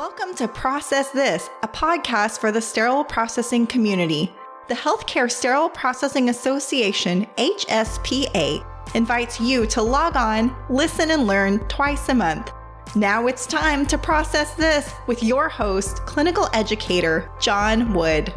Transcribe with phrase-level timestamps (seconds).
[0.00, 4.32] Welcome to Process This, a podcast for the sterile processing community.
[4.68, 12.08] The Healthcare Sterile Processing Association, HSPA, invites you to log on, listen, and learn twice
[12.08, 12.50] a month.
[12.96, 18.32] Now it's time to process this with your host, clinical educator Jon Wood.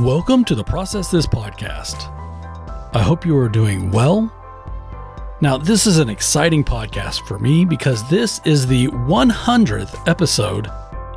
[0.00, 2.12] Welcome to the Process This podcast.
[2.94, 4.30] I hope you are doing well.
[5.40, 10.68] Now, this is an exciting podcast for me because this is the 100th episode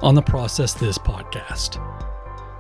[0.02, 1.84] on the Process This podcast.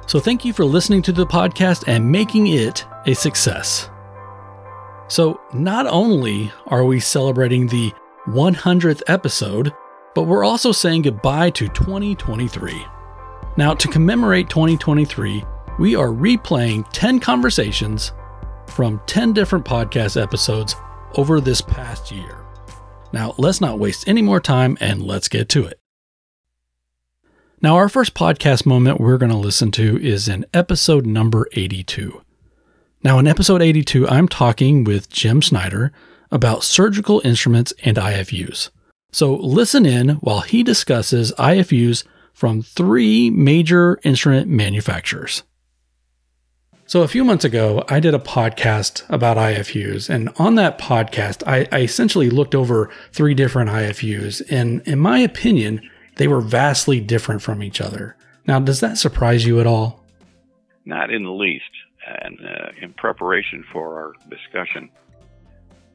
[0.09, 3.89] So, thank you for listening to the podcast and making it a success.
[5.07, 7.93] So, not only are we celebrating the
[8.27, 9.73] 100th episode,
[10.15, 12.85] but we're also saying goodbye to 2023.
[13.55, 15.45] Now, to commemorate 2023,
[15.79, 18.11] we are replaying 10 conversations
[18.67, 20.75] from 10 different podcast episodes
[21.15, 22.45] over this past year.
[23.13, 25.79] Now, let's not waste any more time and let's get to it.
[27.61, 32.21] Now, our first podcast moment we're going to listen to is in episode number 82.
[33.01, 35.93] Now, in episode 82, I'm talking with Jim Snyder
[36.29, 38.69] about surgical instruments and IFUs.
[39.11, 45.43] So, listen in while he discusses IFUs from three major instrument manufacturers.
[46.89, 50.09] So, a few months ago, I did a podcast about IFUs.
[50.09, 54.41] And on that podcast, I, I, essentially looked over three different IFUs.
[54.49, 58.15] And in my opinion, they were vastly different from each other.
[58.47, 60.03] Now, does that surprise you at all?
[60.83, 61.69] Not in the least.
[62.07, 64.89] And uh, in preparation for our discussion,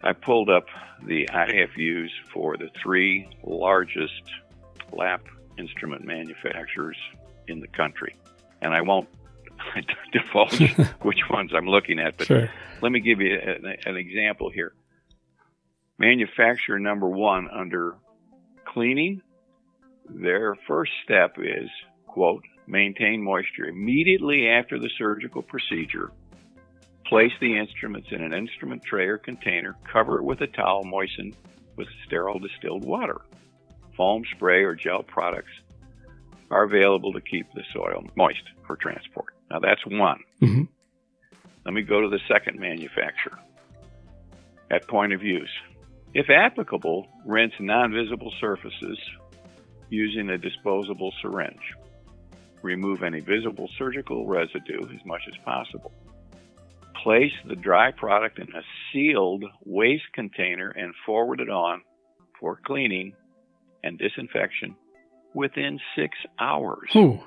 [0.05, 0.67] I pulled up
[1.03, 4.23] the IFUs for the three largest
[4.93, 5.25] lap
[5.59, 6.99] instrument manufacturers
[7.49, 8.15] in the country.
[8.63, 9.09] And I won't
[10.13, 12.51] divulge which ones I'm looking at, but sure.
[12.81, 14.75] let me give you a, an example here.
[15.99, 17.97] Manufacturer number one under
[18.65, 19.23] cleaning,
[20.09, 21.71] their first step is,
[22.07, 26.11] quote, maintain moisture immediately after the surgical procedure.
[27.07, 31.37] Place the instruments in an instrument tray or container, cover it with a towel moistened
[31.77, 33.21] with sterile distilled water.
[33.97, 35.53] Foam spray or gel products
[36.55, 39.35] are available to keep the soil moist for transport.
[39.51, 40.21] Now that's one.
[40.41, 40.63] Mm-hmm.
[41.65, 43.41] Let me go to the second manufacturer.
[44.71, 45.51] At point of use.
[46.15, 48.99] If applicable, rinse non visible surfaces
[49.91, 51.75] using a disposable syringe.
[52.63, 55.91] Remove any visible surgical residue as much as possible.
[57.03, 58.63] Place the dry product in a
[58.93, 61.83] sealed waste container and forward it on
[62.39, 63.13] for cleaning
[63.83, 64.77] and disinfection
[65.35, 66.89] within six hours.
[66.97, 67.21] Ooh.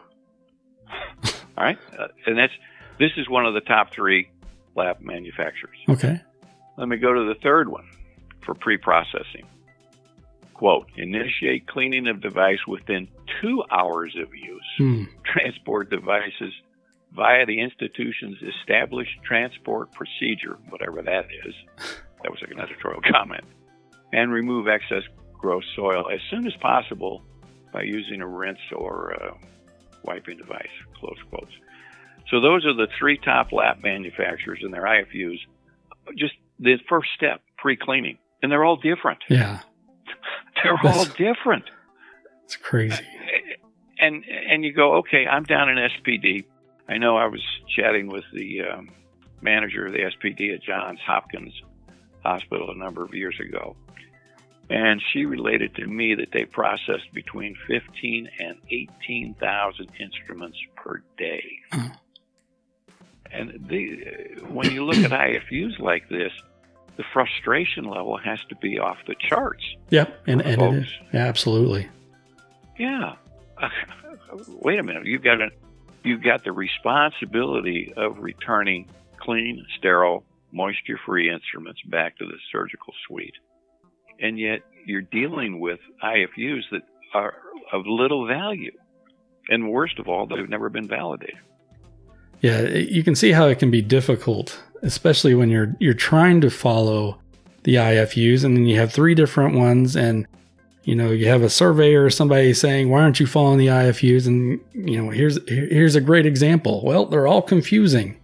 [1.58, 2.54] All right, uh, and that's
[3.00, 4.30] this is one of the top three
[4.76, 5.78] lap manufacturers.
[5.90, 6.22] Okay.
[6.78, 7.86] Let me go to the third one
[8.46, 9.46] for pre-processing.
[10.54, 13.08] Quote: Initiate cleaning of device within
[13.42, 14.64] two hours of use.
[14.78, 15.04] Hmm.
[15.26, 16.54] Transport devices
[17.14, 21.54] via the institution's established transport procedure, whatever that is.
[22.24, 23.44] That was like an editorial comment.
[24.14, 25.04] And remove excess
[25.38, 27.24] gross soil as soon as possible
[27.72, 29.34] by using a rinse or uh,
[30.04, 30.68] wiping device,
[31.00, 31.52] close quotes.
[32.30, 35.40] So those are the three top lap manufacturers and their IFUs.
[36.18, 39.20] Just the first step, pre-cleaning, and they're all different.
[39.30, 39.60] Yeah,
[40.64, 41.66] they're That's- all different.
[42.44, 43.04] it's crazy.
[44.00, 46.46] And and you go, okay, I'm down in SPD.
[46.88, 47.42] I know I was
[47.76, 48.90] chatting with the um,
[49.42, 51.54] manager of the SPD at Johns Hopkins
[52.24, 53.76] Hospital a number of years ago,
[54.70, 61.44] and she related to me that they processed between 15 and 18,000 instruments per day.
[61.74, 61.92] Oh.
[63.32, 66.32] And the, when you look at IFUs like this,
[66.98, 69.64] the frustration level has to be off the charts.
[69.90, 70.88] Yep, and, and it is.
[71.14, 71.88] Yeah, absolutely.
[72.78, 73.16] Yeah.
[74.48, 75.06] Wait a minute.
[75.06, 75.50] You've got a,
[76.04, 83.36] you've got the responsibility of returning clean, sterile, moisture-free instruments back to the surgical suite,
[84.22, 86.82] and yet you're dealing with IFUs that
[87.14, 87.36] are
[87.72, 88.72] of little value,
[89.50, 91.38] and worst of all, they've never been validated.
[92.42, 96.50] Yeah, you can see how it can be difficult, especially when you're you're trying to
[96.50, 97.20] follow
[97.64, 100.28] the IFUs, and then you have three different ones, and
[100.84, 104.28] you know you have a surveyor or somebody saying, "Why aren't you following the IFUs?"
[104.28, 106.84] And you know, here's here's a great example.
[106.86, 108.18] Well, they're all confusing.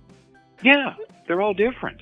[0.64, 0.94] Yeah,
[1.28, 2.02] they're all different.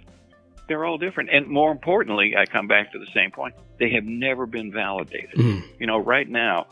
[0.68, 4.06] They're all different, and more importantly, I come back to the same point: they have
[4.06, 5.32] never been validated.
[5.36, 6.68] Mm, You know, right now,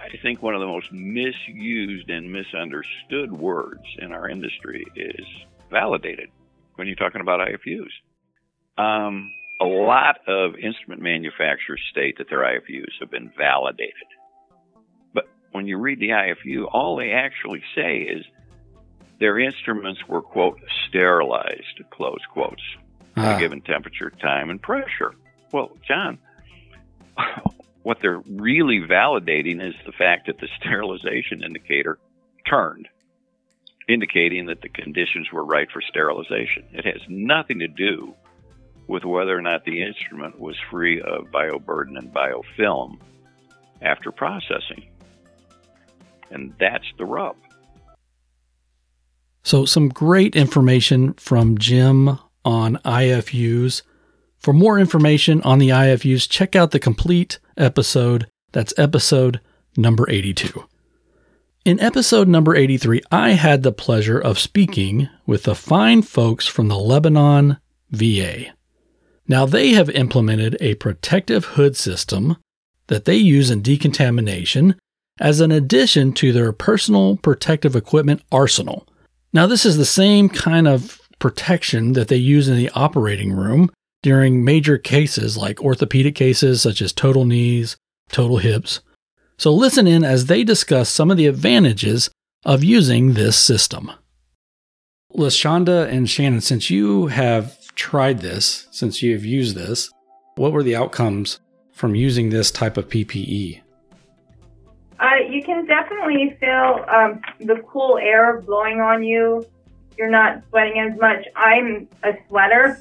[0.00, 5.26] I think one of the most misused and misunderstood words in our industry is
[5.70, 6.30] validated
[6.76, 7.90] when you're talking about IFUs.
[8.78, 13.94] Um, a lot of instrument manufacturers state that their IFUs have been validated.
[15.12, 18.24] But when you read the IFU, all they actually say is
[19.20, 22.62] their instruments were, quote, sterilized, close quotes,
[23.16, 23.38] at a ah.
[23.38, 25.14] given temperature, time, and pressure.
[25.52, 26.18] Well, Jon,
[27.82, 31.98] what they're really validating is the fact that the sterilization indicator
[32.48, 32.88] turned,
[33.88, 36.64] indicating that the conditions were right for sterilization.
[36.72, 38.14] It has nothing to do
[38.86, 42.98] with whether or not the instrument was free of bioburden and biofilm
[43.82, 44.88] after processing.
[46.30, 47.36] And that's the rub.
[49.48, 53.80] So, some great information from Jim on IFUs.
[54.38, 58.26] For more information on the IFUs, check out the complete episode.
[58.52, 59.40] That's episode
[59.74, 60.66] number 82.
[61.64, 66.68] In episode number 83, I had the pleasure of speaking with the fine folks from
[66.68, 67.56] the Lebanon
[67.90, 68.52] VA.
[69.26, 72.36] Now, they have implemented a protective hood system
[72.88, 74.74] that they use in decontamination
[75.18, 78.86] as an addition to their personal protective equipment arsenal.
[79.32, 83.70] Now, this is the same kind of protection that they use in the operating room
[84.02, 87.76] during major cases like orthopedic cases such as total knees,
[88.10, 88.80] total hips.
[89.36, 92.10] So, listen in as they discuss some of the advantages
[92.44, 93.90] of using this system.
[95.14, 99.90] Lashonda and Shannon, since you have tried this, since you have used this,
[100.36, 101.40] what were the outcomes
[101.72, 102.88] from using this type of?
[102.88, 103.60] PPE?
[105.00, 109.46] Uh, you can definitely feel um, the cool air blowing on you.
[109.96, 111.24] You're not sweating as much.
[111.36, 112.80] I'm a sweater.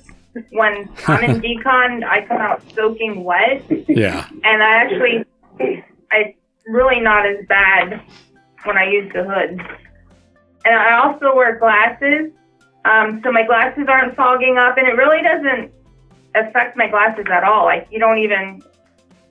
[0.52, 4.28] When I'm in decon, I come out soaking wet, Yeah.
[4.44, 5.25] and I actually,
[5.60, 6.38] it's
[6.68, 8.02] really not as bad
[8.63, 9.60] when I use the hood.
[10.66, 12.31] And I also wear glasses,
[12.86, 15.72] um, so my glasses aren't fogging up, and it really doesn't
[16.36, 17.66] affect my glasses at all.
[17.66, 18.62] Like you don't even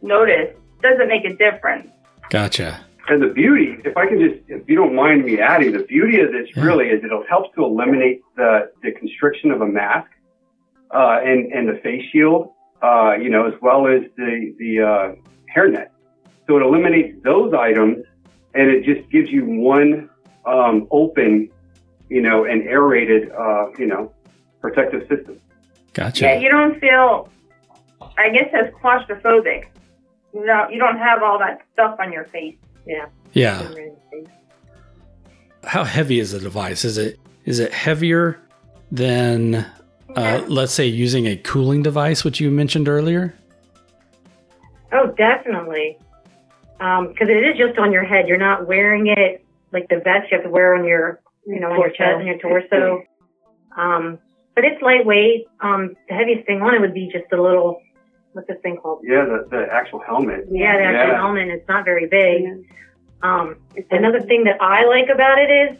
[0.02, 0.56] notice.
[0.56, 1.88] It doesn't make a difference.
[2.30, 2.80] Gotcha.
[3.08, 6.20] And the beauty, if I can just, if you don't mind me adding, the beauty
[6.20, 6.64] of this Yeah.
[6.64, 10.10] really is it'll help to eliminate the, the constriction of a mask,
[10.92, 12.52] uh, and, and the face shield,
[12.82, 15.14] uh, you know, as well as the, the, uh,
[15.56, 15.88] hairnet.
[16.46, 18.04] So it eliminates those items
[18.54, 20.08] and it just gives you one,
[20.44, 21.48] um, open,
[22.08, 24.12] you know, and aerated, uh, you know,
[24.60, 25.40] protective system.
[25.92, 26.24] Gotcha.
[26.24, 27.28] Yeah, you don't feel,
[28.18, 29.66] I guess, as claustrophobic.
[30.34, 32.56] You don't, you don't have all that stuff on your face.
[32.86, 33.06] Yeah.
[33.32, 33.68] yeah.
[35.64, 36.84] How heavy is the device?
[36.84, 38.40] Is it is it heavier
[38.92, 39.66] than
[40.14, 43.34] uh, let's say using a cooling device, which you mentioned earlier?
[44.92, 45.98] Oh, definitely.
[46.78, 48.28] Because it is just on your head.
[48.28, 51.72] You're not wearing it like the vest you have to wear on your, you know,
[51.72, 53.02] on your chest and your torso.
[53.76, 54.18] Um,
[54.54, 55.46] but it's lightweight.
[55.60, 57.80] Um, the heaviest thing on it would be just a little,
[58.36, 59.00] what's this thing called?
[59.02, 60.44] Yeah, the, the actual helmet.
[60.50, 61.16] Yeah, the actual Yeah.
[61.16, 61.48] helmet.
[61.48, 62.68] It's not very big.
[63.22, 63.56] Um,
[63.90, 65.78] another thing that I like about it is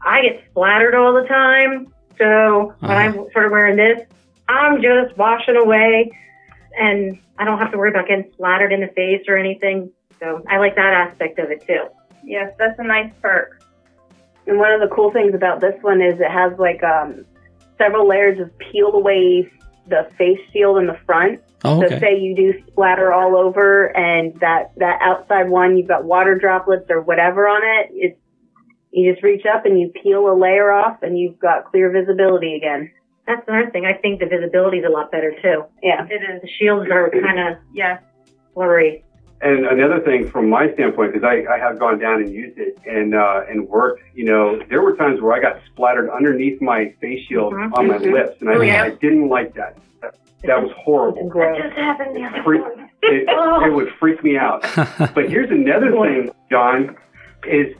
[0.00, 1.92] I get splattered all the time.
[2.18, 4.06] So when I'm sort of wearing this,
[4.48, 6.10] I'm just washing away
[6.78, 9.90] and I don't have to worry about getting splattered in the face or anything.
[10.18, 11.84] So I like that aspect of it too.
[12.24, 13.60] Yes, that's a nice perk.
[14.46, 17.26] And one of the cool things about this one is it has like um,
[17.76, 19.50] several layers of peel away
[19.88, 21.40] the face shield in the front.
[21.64, 26.04] Oh, So say you do splatter all over and that, that outside one, you've got
[26.04, 27.90] water droplets or whatever on it.
[27.92, 28.18] It's,
[28.92, 32.54] you just reach up and you peel a layer off and you've got clear visibility
[32.54, 32.90] again.
[33.26, 33.84] That's another thing.
[33.84, 35.64] I think the visibility is a lot better too.
[35.82, 36.06] Yeah.
[36.08, 36.42] It is.
[36.42, 37.98] The shields are kind of yeah
[38.54, 39.04] blurry.
[39.42, 42.78] And another thing from my standpoint, because I, I have gone down and used it
[42.86, 46.94] and uh, and worked, you know, there were times where I got splattered underneath my
[47.02, 47.76] face shield Mhm.
[47.76, 48.12] on my Mhm.
[48.12, 48.84] lips, and I, Oh, yeah.
[48.84, 49.76] I didn't like that.
[50.00, 50.14] That,
[50.44, 51.28] that was horrible.
[51.28, 51.58] Gross.
[51.62, 52.62] Just happened the other Freak,
[53.02, 54.62] it, it would freak me out.
[55.14, 56.96] But here's another thing, Jon,
[57.46, 57.74] is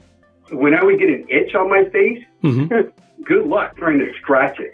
[0.51, 2.65] when I would get an itch on my face, hmm
[3.25, 4.73] good luck trying to scratch it,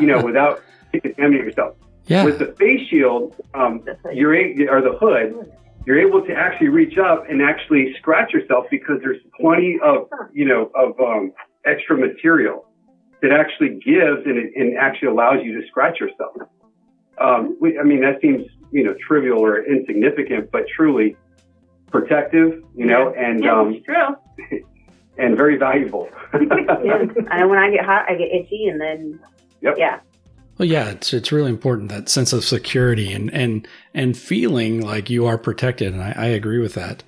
[0.00, 1.74] you know, without contaminating yourself.
[2.06, 2.24] Yeah.
[2.24, 5.52] With the face shield, um, you're a, or the hood,
[5.86, 10.44] you're able to actually reach up and actually scratch yourself because there's plenty of you
[10.44, 11.32] know of um,
[11.64, 12.66] extra material
[13.22, 16.36] that actually gives and, it, and actually allows you to scratch yourself.
[17.18, 21.16] Um, we, I mean that seems you know trivial or insignificant, but truly
[21.90, 24.60] protective, you know, and Yeah, um, it's true.
[25.18, 26.08] and very valuable.
[26.84, 27.04] Yeah.
[27.30, 29.20] And when I get hot, I get itchy and then,
[29.62, 29.74] Yep.
[29.78, 30.00] yeah.
[30.58, 35.10] Well, yeah, it's it's really important that sense of security and and and feeling like
[35.10, 37.02] you are protected, and I, I agree with that.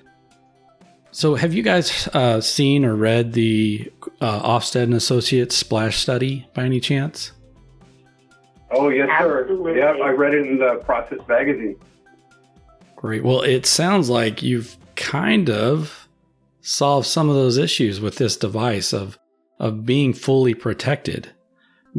[1.11, 3.91] So, have you guys uh, seen or read the
[4.21, 7.31] uh, Ofstead and Associates splash study by any chance?
[8.71, 9.73] Oh yes, Absolutely.
[9.73, 9.97] sir.
[9.97, 11.75] Yeah, I read it in the Process magazine.
[12.95, 13.23] Great.
[13.23, 16.07] Well, it sounds like you've kind of
[16.61, 19.17] solved some of those issues with this device of
[19.59, 21.31] of being fully protected.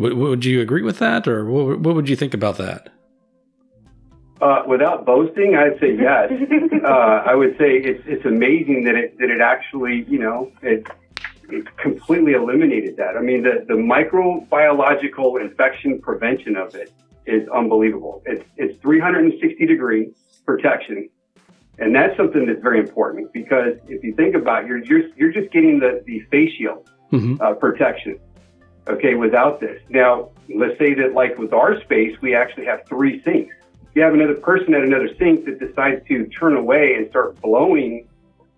[0.00, 2.88] W- would you agree with that, or what, what would you think about that?
[4.40, 6.32] Uh, without boasting, I'd say yes.
[6.84, 10.86] uh, I would say it's it's amazing that it that it actually you know it,
[11.50, 13.16] it completely eliminated that.
[13.18, 16.90] I mean the the microbiological infection prevention of it
[17.26, 18.22] is unbelievable.
[18.24, 20.10] It's it's 360 degree
[20.46, 21.10] protection,
[21.78, 25.32] and that's something that's very important because if you think about it, you're just you're
[25.32, 27.42] just getting the the face shield Mm-hmm.
[27.42, 28.20] uh, protection.
[28.90, 29.80] Okay, without this.
[29.88, 33.54] Now, let's say that like with our space, we actually have three sinks.
[33.90, 37.40] If You have another person at another sink that decides to turn away and start
[37.40, 38.08] blowing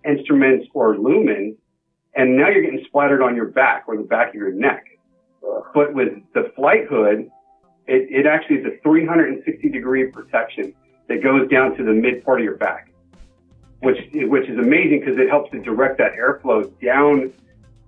[0.03, 1.55] instruments or lumen,
[2.15, 4.85] and now you're getting splattered on your back or the back of your neck.
[5.73, 7.29] But with the Flyte hood,
[7.87, 10.73] it, it actually is a 360 degree protection
[11.09, 12.91] that goes down to the mid part of your back,
[13.81, 17.33] which which is amazing because it helps to direct that airflow down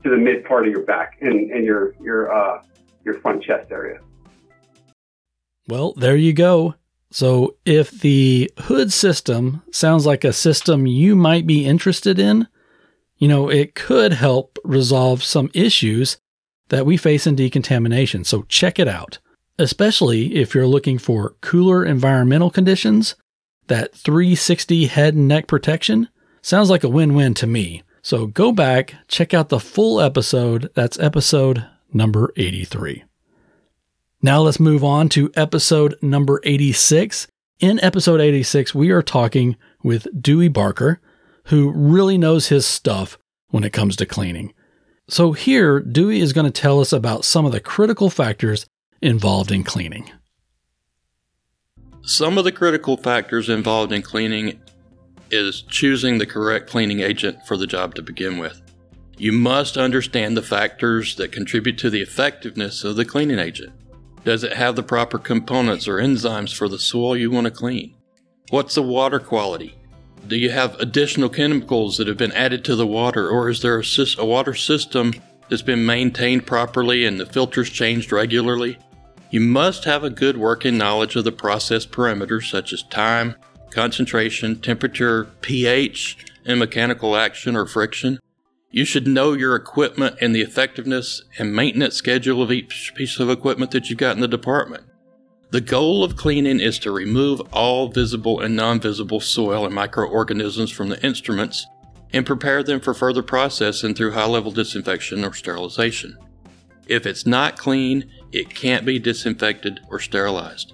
[0.06, 2.62] to the mid part of your back and, and your your uh,
[3.04, 4.00] your front chest area.
[5.68, 6.76] Well, there you go.
[7.12, 12.48] So, if the hood system sounds like a system you might be interested in,
[13.18, 16.18] you know, it could help resolve some issues
[16.70, 18.26] that we face in decontamination.
[18.26, 19.18] So, check it out,
[19.58, 23.16] especially if you're looking for cooler environmental conditions.
[23.68, 26.10] That 360 head and neck protection
[26.44, 27.82] sounds like a win win to me.
[28.06, 30.70] So, go back, check out the full episode.
[30.76, 33.04] That's episode number 83.
[34.22, 37.26] Now let's move on to episode number 86.
[37.62, 41.02] In episode 86, we are talking with Dewey Barker,
[41.46, 44.54] who really knows his stuff when it comes to cleaning.
[45.08, 48.68] So here, Dewey is going to tell us about some of the critical factors
[49.02, 50.12] involved in cleaning.
[52.04, 54.60] Some of the critical factors involved in cleaning
[55.32, 58.62] is choosing the correct cleaning agent for the job to begin with.
[59.18, 63.74] You must understand the factors that contribute to the effectiveness of the cleaning agent.
[64.26, 67.96] Does it have the proper components or enzymes for the soil you want to clean?
[68.50, 69.78] What's the water quality?
[70.28, 73.80] Do you have additional chemicals that have been added to the water, or is there
[73.80, 75.14] a, sys- a water system
[75.48, 78.80] that's been maintained properly and the filters changed regularly?
[79.30, 83.36] You must have a good working knowledge of the process parameters such as time,
[83.76, 88.20] concentration, temperature, pH, and mechanical action or friction.
[88.72, 93.30] You should know your equipment and the effectiveness and maintenance schedule of each piece of
[93.30, 94.86] equipment that you've got in the department.
[95.52, 100.72] The goal of cleaning is to remove all visible and non visible soil and microorganisms
[100.72, 101.68] from the instruments
[102.14, 106.18] and prepare them for further processing through high level disinfection or sterilization.
[106.88, 110.74] If it's not clean, it can't be disinfected or sterilized.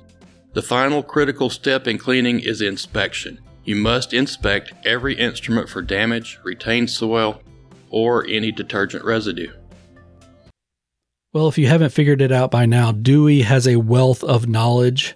[0.53, 3.39] The final critical step in cleaning is inspection.
[3.63, 7.41] You must inspect every instrument for damage, retained soil,
[7.89, 9.53] or any detergent residue.
[11.31, 15.15] Well, if you haven't figured it out by now, Dewey has a wealth of knowledge,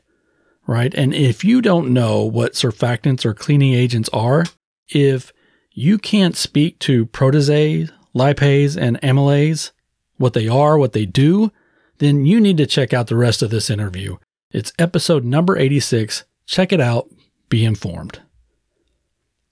[0.68, 0.94] right?
[0.94, 4.46] And if you don't know what surfactants or cleaning agents are,
[4.88, 5.34] if
[5.72, 9.72] you can't speak to protease, lipase, and amylase,
[10.16, 11.52] what they are, what they do,
[11.98, 14.16] then you need to check out the rest of this interview.
[14.56, 16.24] It's episode number 86.
[16.46, 17.10] Check it out.
[17.50, 18.22] Be informed.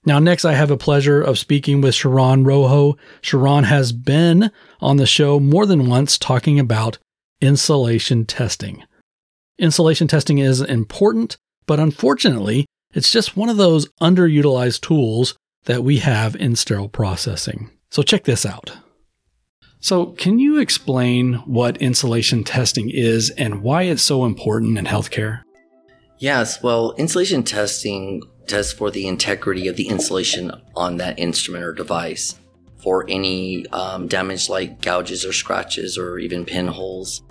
[0.06, 2.96] Now, next, I have a pleasure of speaking with Sharon Rojo.
[3.20, 6.96] Sharon has been on the show more than once talking about
[7.42, 8.82] insulation testing.
[9.58, 15.98] Insulation testing is important, but unfortunately, it's just one of those underutilized tools that we
[15.98, 17.68] have in sterile processing.
[17.90, 18.72] So, check this out.
[19.84, 25.42] So, can you explain what insulation testing is and why it's so important in healthcare?
[26.16, 31.74] Yes, well, insulation testing tests for the integrity of the insulation on that instrument or
[31.74, 32.40] device
[32.78, 37.22] for any um, damage like gouges or scratches or even pinholes.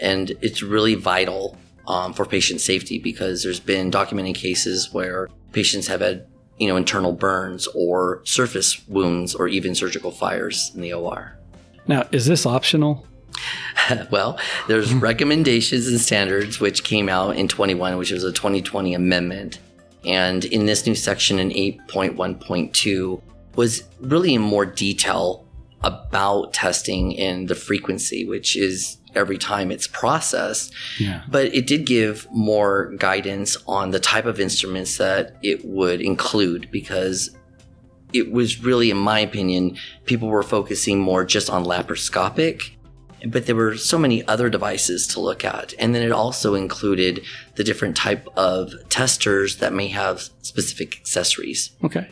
[0.00, 5.88] And it's really vital um, for patient safety because there's been documented cases where patients
[5.88, 10.94] have had, you know, internal burns or surface wounds or even surgical fires in the
[10.94, 11.37] OR.
[11.88, 13.06] Now, is this optional?
[14.10, 19.58] well, there's recommendations and standards which came out in 21, which was a 2020 amendment.
[20.04, 23.20] And in this new section in 8.1.2
[23.56, 25.44] was really in more detail
[25.82, 30.72] about testing and the frequency, which is every time it's processed.
[30.98, 31.22] Yeah.
[31.28, 36.70] But it did give more guidance on the type of instruments that it would include
[36.70, 37.30] because
[38.12, 42.70] it was really, in my opinion, people were focusing more just on laparoscopic,
[43.26, 45.74] but there were so many other devices to look at.
[45.78, 47.24] And then it also included
[47.56, 51.70] the different type of testers that may have specific accessories.
[51.82, 52.08] Okay.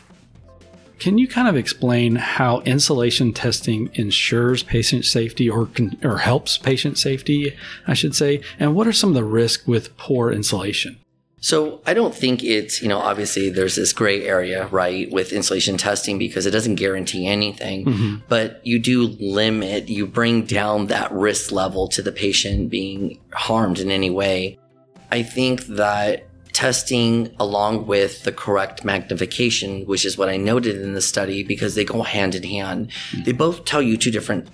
[0.98, 6.56] Can you kind of explain how insulation testing ensures patient safety or con- or helps
[6.56, 7.54] patient safety,
[7.86, 8.40] I should say?
[8.58, 10.98] And what are some of the risks with poor insulation?
[11.46, 15.76] So I don't think it's, you know, obviously there's this gray area, right, with insulation
[15.76, 18.22] testing because it doesn't guarantee anything, Mhm.
[18.28, 23.78] but you do limit, you bring down that risk level to the patient being harmed
[23.78, 24.58] in any way.
[25.12, 30.94] I think that testing along with the correct magnification, which is what I noted in
[30.94, 32.88] the study because they go hand in hand,
[33.24, 34.48] they both tell you two different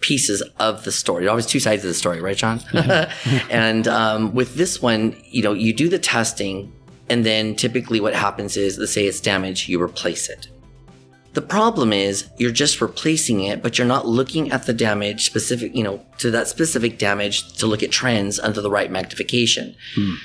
[0.00, 1.28] pieces of the story.
[1.28, 2.60] Always two sides of the story, right, Jon?
[3.50, 6.72] and um, with this one, you know, you do the testing,
[7.08, 10.48] and then typically what happens is, let's say it's damaged, you replace it.
[11.34, 15.74] The problem is you're just replacing it, but you're not looking at the damage specific,
[15.74, 19.76] you know, to that specific damage to look at trends under the right magnification.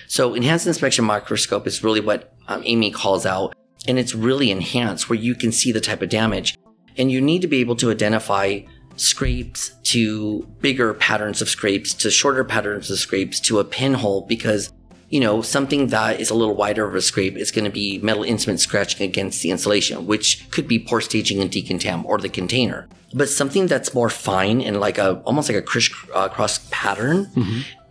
[0.07, 3.53] So enhanced inspection microscope is really what um, AAMI calls out,
[3.87, 6.57] and it's really enhanced where you can see the type of damage,
[6.97, 8.61] and you need to be able to identify
[8.95, 14.71] scrapes to bigger patterns of scrapes to shorter patterns of scrapes to a pinhole because
[15.09, 17.99] you know something that is a little wider of a scrape is going to be
[17.99, 22.29] metal instrument scratching against the insulation which could be poor staging and decontam or the
[22.29, 22.87] container.
[23.15, 27.29] But something that's more fine and like a almost like a criss uh, cross pattern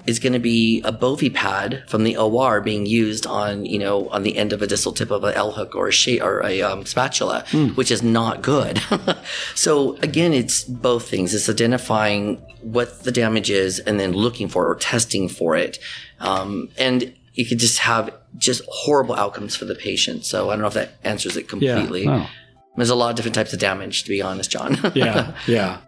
[0.06, 4.08] is going to be a Bovie pad from the OR being used on, you know,
[4.08, 6.62] on the end of a distal tip of an L hook or a or a
[6.62, 7.44] um, spatula,
[7.74, 8.80] which is not good.
[9.54, 11.34] so again, it's both things.
[11.34, 15.78] It's identifying what the damage is and then looking for or testing for it.
[16.20, 20.24] Um, and you could just have just horrible outcomes for the patient.
[20.24, 22.06] So I don't know if that answers it completely.
[22.08, 22.28] Oh.
[22.76, 24.78] There's a lot of different types of damage, to be honest, Jon.
[24.94, 25.80] yeah, yeah.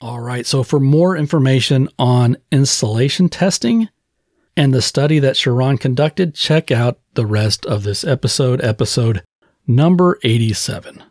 [0.00, 0.46] All right.
[0.46, 3.88] So for more information on insulation testing
[4.56, 9.22] and the study that Sharon conducted, check out the rest of this episode, episode
[9.66, 11.02] number 87.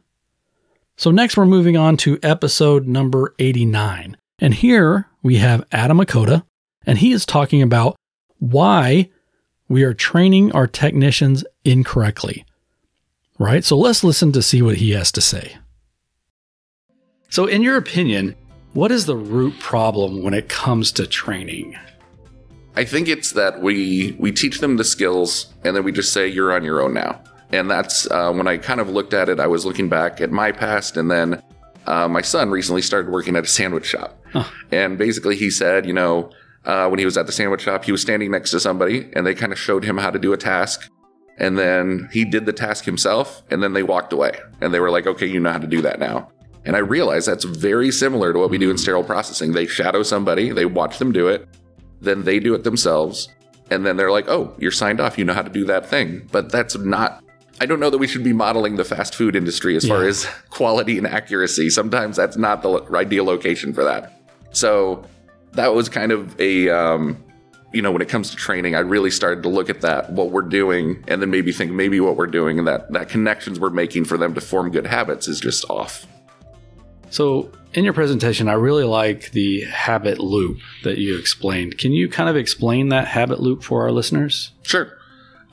[0.95, 4.15] So next we're moving on to episode number 89.
[4.39, 6.43] And here we have Adam Akota,
[6.85, 7.97] and he is talking about
[8.39, 9.09] why
[9.67, 12.45] we are training our technicians incorrectly.
[13.38, 13.65] Right?
[13.65, 15.57] So let's listen to see what he has to say.
[17.29, 18.35] So, in your opinion,
[18.73, 21.75] what is the root problem when it comes to training?
[22.75, 26.27] I think it's that we we teach them the skills and then we just say
[26.27, 27.21] you're on your own now.
[27.51, 29.39] And that's uh, when I kind of looked at it.
[29.39, 31.41] I was looking back at my past, and then
[31.86, 34.19] uh, my son recently started working at a sandwich shop.
[34.71, 36.30] And basically, he said, you know,
[36.65, 39.25] uh, when he was at the sandwich shop, he was standing next to somebody, and
[39.25, 40.89] they kind of showed him how to do a task.
[41.38, 44.38] And then he did the task himself, and then they walked away.
[44.60, 46.30] And they were like, okay, you know how to do that now.
[46.67, 49.53] And I realize that's very similar to what we do in sterile processing.
[49.53, 51.47] They shadow somebody, they watch them do it,
[52.01, 53.30] then they do it themselves,
[53.71, 56.27] and then they're like, oh, you're signed off, you know how to do that thing.
[56.30, 57.23] But that's not,
[57.62, 60.25] I don't know that we should be modeling the fast food industry as far as
[60.49, 61.69] quality and accuracy.
[61.69, 64.21] Sometimes that's not the ideal location for that.
[64.51, 65.06] So
[65.53, 67.23] that was kind of a, um,
[67.71, 70.32] you know, when it comes to training, I really started to look at that, what
[70.32, 73.69] we're doing, and then maybe think maybe what we're doing and that, that connections we're
[73.69, 76.06] making for them to form good habits is just off.
[77.09, 81.77] So, in your presentation, I really like the habit loop that you explained.
[81.77, 84.51] Can you kind of explain that habit loop for our listeners?
[84.63, 84.97] Sure.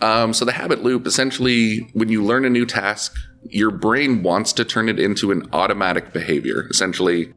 [0.00, 3.16] Um, so the habit loop essentially, when you learn a new task,
[3.50, 6.66] your brain wants to turn it into an automatic behavior.
[6.70, 7.32] Essentially,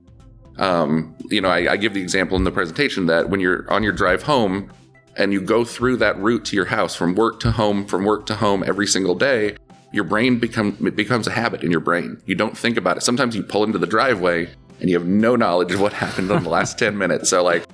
[0.58, 3.84] um, you know, I, I give the example in the presentation that when you're on
[3.84, 4.72] your drive home
[5.16, 8.26] and you go through that route to your house from work to home, from work
[8.28, 9.56] to home every single day,
[9.94, 12.22] your brain become it becomes a habit in your brain.
[12.26, 13.04] You don't think about it.
[13.04, 16.44] Sometimes you pull into the driveway and you have no knowledge of what happened in
[16.44, 17.30] the last 10 minutes.
[17.30, 17.66] So like,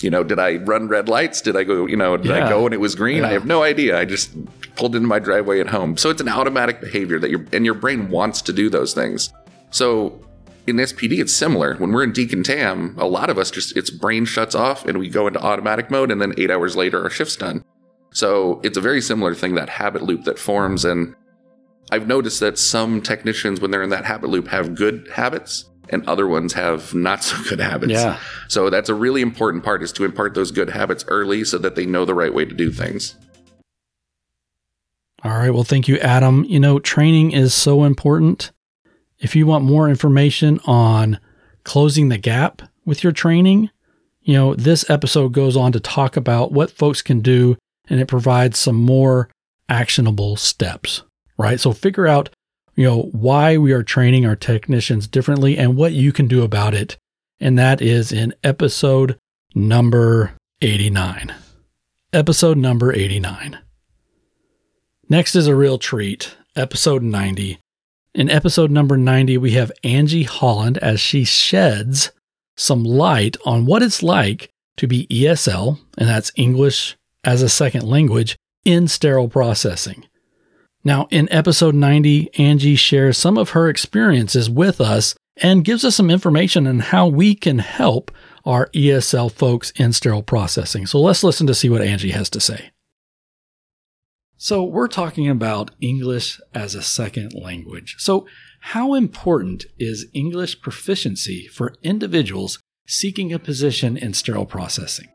[0.00, 1.40] you know, did I run red lights?
[1.40, 2.46] Did I go, you know, did Yeah.
[2.46, 3.24] I go when it was green?
[3.24, 3.98] I have no idea.
[3.98, 4.30] I just
[4.76, 5.96] pulled into my driveway at home.
[5.96, 9.32] So it's an automatic behavior that your and your brain wants to do those things.
[9.70, 10.20] So
[10.66, 11.76] in SPD, it's similar.
[11.76, 15.08] When we're in decontam, a lot of us just its brain shuts off and we
[15.08, 17.64] go into automatic mode, and then eight hours later our shift's done.
[18.12, 20.84] So it's a very similar thing, that habit loop that forms.
[20.84, 21.14] And
[21.90, 26.06] I've noticed that some technicians, when they're in that habit loop, have good habits and
[26.08, 27.92] other ones have not so good habits.
[27.92, 28.18] Yeah.
[28.48, 31.74] So that's a really important part is to impart those good habits early so that
[31.74, 33.16] they know the right way to do things.
[35.22, 35.50] All right.
[35.50, 36.44] Well, thank you, Adam.
[36.44, 38.50] You know, training is so important.
[39.18, 41.18] If you want more information on
[41.64, 43.70] closing the gap with your training,
[44.20, 47.56] you know, this episode goes on to talk about what folks can do
[47.88, 49.28] and it provides some more
[49.68, 51.02] actionable steps,
[51.36, 51.60] right?
[51.60, 52.30] So figure out
[52.76, 56.74] you know, why we are training our technicians differently and what you can do about
[56.74, 56.96] it.
[57.40, 59.18] And that is in episode
[59.54, 61.34] number 89.
[62.12, 63.58] Episode number 89.
[65.08, 67.58] Next is a real treat, episode 90.
[68.14, 72.12] In episode number 90, we have Angie Holland as she sheds
[72.56, 77.82] some light on what it's like to be ESL, and that's English as a second
[77.82, 80.06] language, in sterile processing.
[80.84, 85.96] Now, in episode 90, Angie shares some of her experiences with us and gives us
[85.96, 88.10] some information on how we can help
[88.44, 90.86] our ESL folks in sterile processing.
[90.86, 92.70] So let's listen to see what Angie has to say.
[94.36, 97.96] So, we're talking about English as a second language.
[97.98, 98.26] So,
[98.60, 105.08] how important is English proficiency for individuals seeking a position in sterile processing?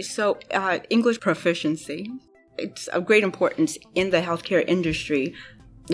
[0.00, 2.10] So, uh, English proficiency,
[2.58, 5.34] it's of great importance in the healthcare industry.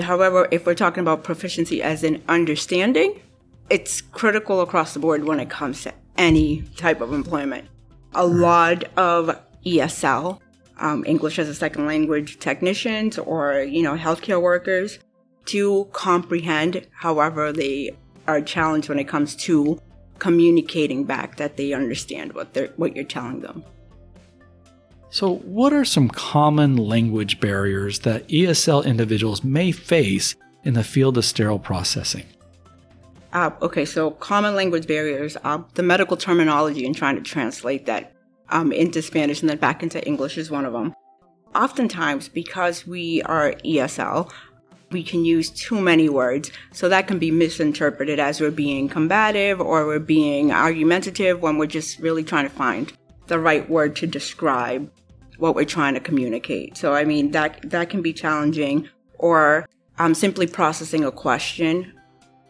[0.01, 3.21] However, if we're talking about proficiency as in understanding,
[3.69, 7.69] it's critical across the board when it comes to any type of employment.
[8.15, 10.41] A lot of ESL,
[10.79, 14.99] um, English as a second language technicians or, you know, healthcare workers
[15.47, 16.87] to comprehend.
[16.93, 17.97] However, they
[18.27, 19.81] are challenged when it comes to
[20.19, 23.65] communicating back that they understand what they're, what you're telling them.
[25.13, 31.19] So, what are some common language barriers that ESL individuals may face in the field
[31.19, 32.27] of sterile processing?
[33.33, 38.13] Uh, okay, so common language barriers, uh, the medical terminology and trying to translate that
[38.51, 40.95] um, into Spanish and then back into English is one of them.
[41.57, 44.31] Oftentimes, because we are ESL,
[44.93, 49.61] we can use too many words, so that can be misinterpreted as we're being combative
[49.61, 52.93] or we're being argumentative when we're just really trying to find
[53.27, 54.91] the right word to describe
[55.41, 56.77] what we're trying to communicate.
[56.77, 58.89] So, I mean, that that can be challenging.
[59.19, 61.93] Or um, simply processing a question,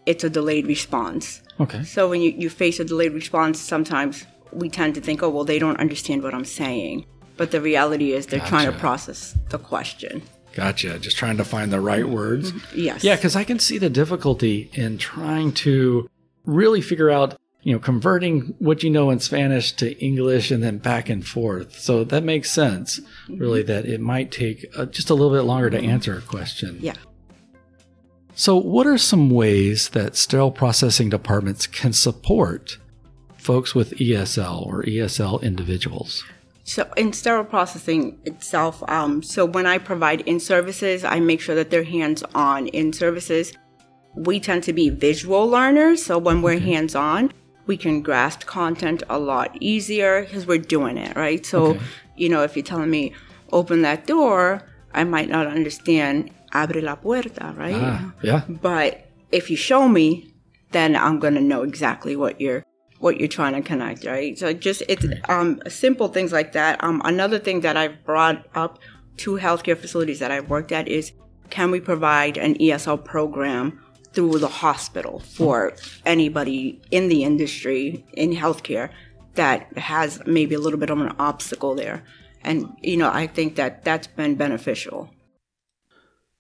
[0.07, 1.43] it's a delayed response.
[1.59, 1.83] Okay.
[1.83, 5.45] So when you, you face a delayed response, sometimes we tend to think, oh, well,
[5.45, 7.07] they don't understand what I'm saying.
[7.37, 8.51] But the reality is they're gotcha.
[8.51, 10.23] trying to process the question.
[10.53, 10.99] Gotcha.
[10.99, 12.53] Just trying to find the right words.
[12.53, 12.79] Mm-hmm.
[12.79, 13.05] Yes.
[13.05, 16.09] Yeah, because I can see the difficulty in trying to
[16.45, 20.79] really figure out, you know, converting what you know in Spanish to English and then
[20.79, 21.79] back and forth.
[21.79, 25.69] So that makes sense, really, that it might take uh, just a little bit longer
[25.71, 26.79] to answer a question.
[26.81, 26.95] Yeah.
[28.35, 32.79] So, what are some ways that sterile processing departments can support
[33.37, 36.25] folks with ESL or ESL individuals?
[36.65, 41.57] So in sterile processing itself, um, so when I provide in services, I make sure
[41.57, 43.53] that they're hands on in services.
[44.15, 46.65] We tend to be visual learners, so when we're okay.
[46.67, 47.33] hands on,
[47.67, 51.45] we can grasp content a lot easier because we're doing it, right?
[51.45, 51.81] So, okay.
[52.17, 53.13] you know, if you're telling me,
[53.53, 57.75] open that door, I might not understand abre la puerta, right?
[57.77, 58.43] Ah, yeah.
[58.49, 60.35] But if you show me,
[60.73, 62.65] then I'm going to know exactly what you're
[62.99, 64.39] what you're trying to connect, right?
[64.39, 66.83] So just it's um, simple things like that.
[66.85, 68.79] Um, another thing that I've brought up
[69.19, 71.13] to healthcare facilities that I've worked at is
[71.49, 73.81] can we provide an ESL program
[74.13, 78.91] through the hospital for anybody in the industry in healthcare
[79.35, 82.03] that has maybe a little bit of an obstacle there?
[82.43, 85.11] And you know, I think that that's been beneficial.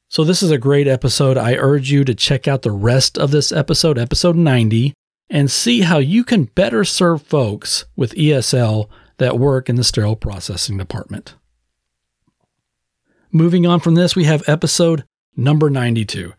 [0.08, 1.38] So, this is a great episode.
[1.38, 4.92] I urge you to check out the rest of this episode, episode 90,
[5.30, 10.16] and see how you can better serve folks with ESL that work in the sterile
[10.16, 11.36] processing department.
[13.30, 15.04] Moving on from this, we have episode
[15.36, 16.32] number 92.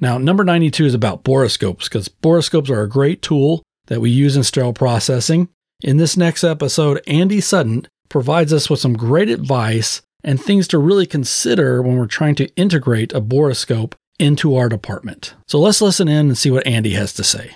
[0.00, 4.36] Now, number 92 is about borescopes because borescopes are a great tool that we use
[4.36, 5.48] in sterile processing.
[5.82, 10.78] In this next episode, Andy Sutton provides us with some great advice and things to
[10.78, 15.34] really consider when we're trying to integrate a borescope into our department.
[15.46, 17.54] So let's listen in and see what Andy has to say.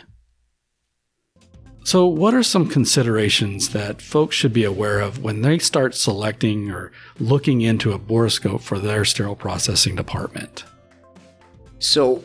[1.84, 6.70] So, what are some considerations that folks should be aware of when they start selecting
[6.70, 10.64] or looking into a borescope for their sterile processing department?
[11.78, 12.24] So,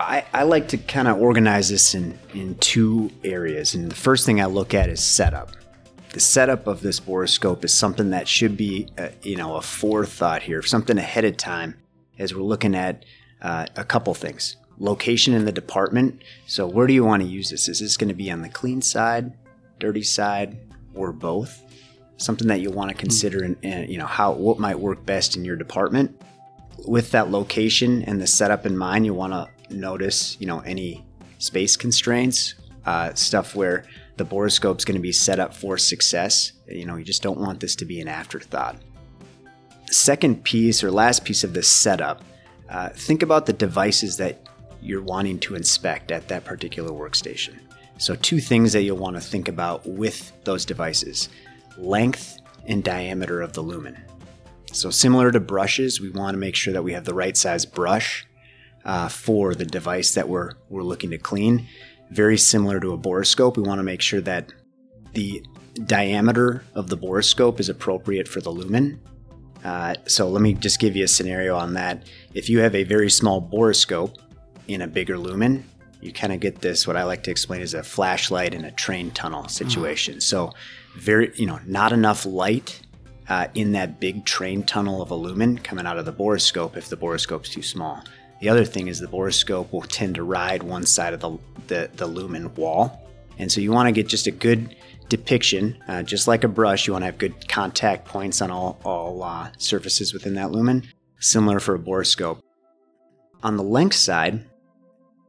[0.00, 3.74] I, I like to kind of organize this in, in two areas.
[3.74, 5.52] And the first thing I look at is setup.
[6.12, 9.62] The setup of this borescope is something that should be, a, uh, you know, a
[9.62, 11.76] forethought here, something ahead of time
[12.18, 13.04] as we're looking at
[13.42, 16.22] uh, a couple things location in the department.
[16.46, 17.68] So, where do you want to use this?
[17.68, 19.32] Is this going to be on the clean side,
[19.78, 20.58] dirty side,
[20.94, 21.62] or both?
[22.16, 25.44] Something that you'll want to consider, and you know how what might work best in
[25.44, 26.20] your department.
[26.86, 31.04] With that location and the setup in mind, you want to notice, you know, any
[31.38, 32.54] space constraints,
[32.86, 33.84] uh, stuff where
[34.16, 36.52] the borescope is going to be set up for success.
[36.68, 38.76] You know, you just don't want this to be an afterthought.
[39.90, 42.22] Second piece or last piece of this setup
[42.68, 44.46] uh, think about the devices that
[44.80, 47.58] you're wanting to inspect at that particular workstation.
[47.98, 51.28] So, two things that you'll want to think about with those devices
[51.76, 53.98] length and diameter of the lumen.
[54.72, 57.66] So, similar to brushes, we want to make sure that we have the right size
[57.66, 58.26] brush
[58.84, 61.66] uh, for the device that we're, we're looking to clean.
[62.10, 64.52] Very similar to a borescope, we want to make sure that
[65.12, 65.44] the
[65.86, 69.00] diameter of the borescope is appropriate for the lumen.
[69.64, 72.06] Uh, so, let me just give you a scenario on that.
[72.32, 74.16] If you have a very small borescope
[74.68, 75.64] in a bigger lumen,
[76.00, 78.72] you kind of get this, what I like to explain is a flashlight in a
[78.72, 80.16] train tunnel situation.
[80.16, 80.22] Mm.
[80.22, 80.54] So,
[80.96, 82.80] very, you know, not enough light
[83.28, 86.88] uh, in that big train tunnel of a lumen coming out of the borescope if
[86.88, 88.02] the borescope's too small.
[88.40, 91.90] The other thing is the borescope will tend to ride one side of the, the,
[91.94, 93.08] the lumen wall.
[93.38, 94.76] And so you want to get just a good
[95.08, 98.80] depiction, uh, just like a brush, you want to have good contact points on all,
[98.84, 100.86] all uh, surfaces within that lumen,
[101.18, 102.40] similar for a borescope.
[103.42, 104.44] On the length side,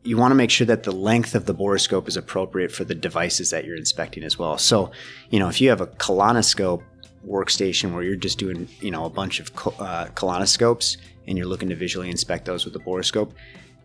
[0.03, 2.95] you want to make sure that the length of the borescope is appropriate for the
[2.95, 4.57] devices that you're inspecting as well.
[4.57, 4.91] So,
[5.29, 6.83] you know, if you have a colonoscope
[7.27, 11.69] workstation where you're just doing, you know, a bunch of uh, colonoscopes and you're looking
[11.69, 13.31] to visually inspect those with a borescope,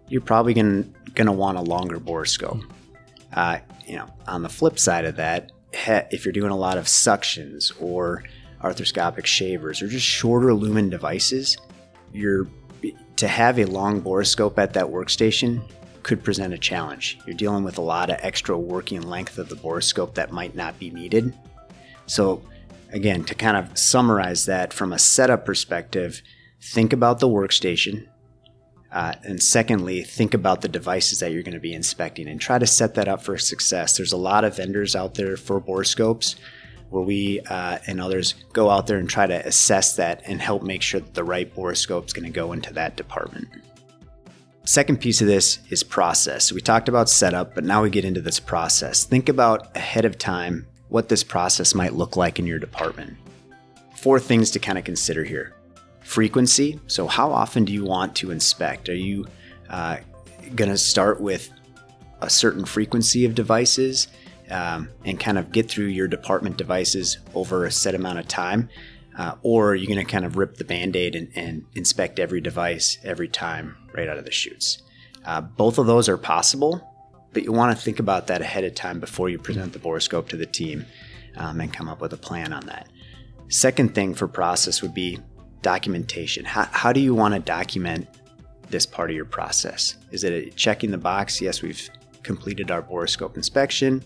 [0.08, 2.64] you're probably going to want a longer borescope.
[3.32, 6.86] Uh, you know, on the flip side of that, if you're doing a lot of
[6.86, 8.24] suctions or
[8.62, 11.56] arthroscopic shavers or just shorter lumen devices,
[12.12, 12.48] you're
[13.16, 15.62] to have a long borescope at that workstation
[16.02, 17.18] could present a challenge.
[17.26, 20.78] You're dealing with a lot of extra working length of the borescope that might not
[20.78, 21.34] be needed.
[22.06, 22.42] So,
[22.92, 26.22] again, to kind of summarize that from a setup perspective,
[26.60, 28.06] think about the workstation.
[28.92, 32.58] Uh, and secondly, think about the devices that you're going to be inspecting and try
[32.58, 33.96] to set that up for success.
[33.96, 36.36] There's a lot of vendors out there for borescopes
[36.90, 40.62] where we uh, and others go out there and try to assess that and help
[40.62, 43.48] make sure that the right borescope is going to go into that department.
[44.64, 46.50] Second piece of this is process.
[46.50, 49.04] We talked about setup, but now we get into this process.
[49.04, 53.16] Think about ahead of time what this process might look like in your department.
[53.94, 55.54] Four things to kind of consider here
[56.06, 56.78] frequency.
[56.86, 58.88] So, how often do you want to inspect?
[58.88, 59.26] Are you
[59.68, 59.98] uh,
[60.54, 61.50] going to start with
[62.20, 64.08] a certain frequency of devices
[64.50, 68.68] um, and kind of get through your department devices over a set amount of time?
[69.18, 72.20] Uh, or are you going to kind of rip the band aid and, and, inspect
[72.20, 74.82] every device every time right out of the chutes?
[75.24, 76.95] Uh, both of those are possible,
[77.36, 80.26] but you want to think about that ahead of time before you present the borescope
[80.26, 80.86] to the team
[81.36, 82.88] um, and come up with a plan on that.
[83.48, 85.18] Second thing for process would be
[85.60, 86.46] documentation.
[86.46, 88.08] How, how do you want to document
[88.70, 89.98] this part of your process?
[90.12, 91.38] Is it checking the box?
[91.38, 91.90] Yes, we've
[92.22, 94.02] completed our borescope inspection.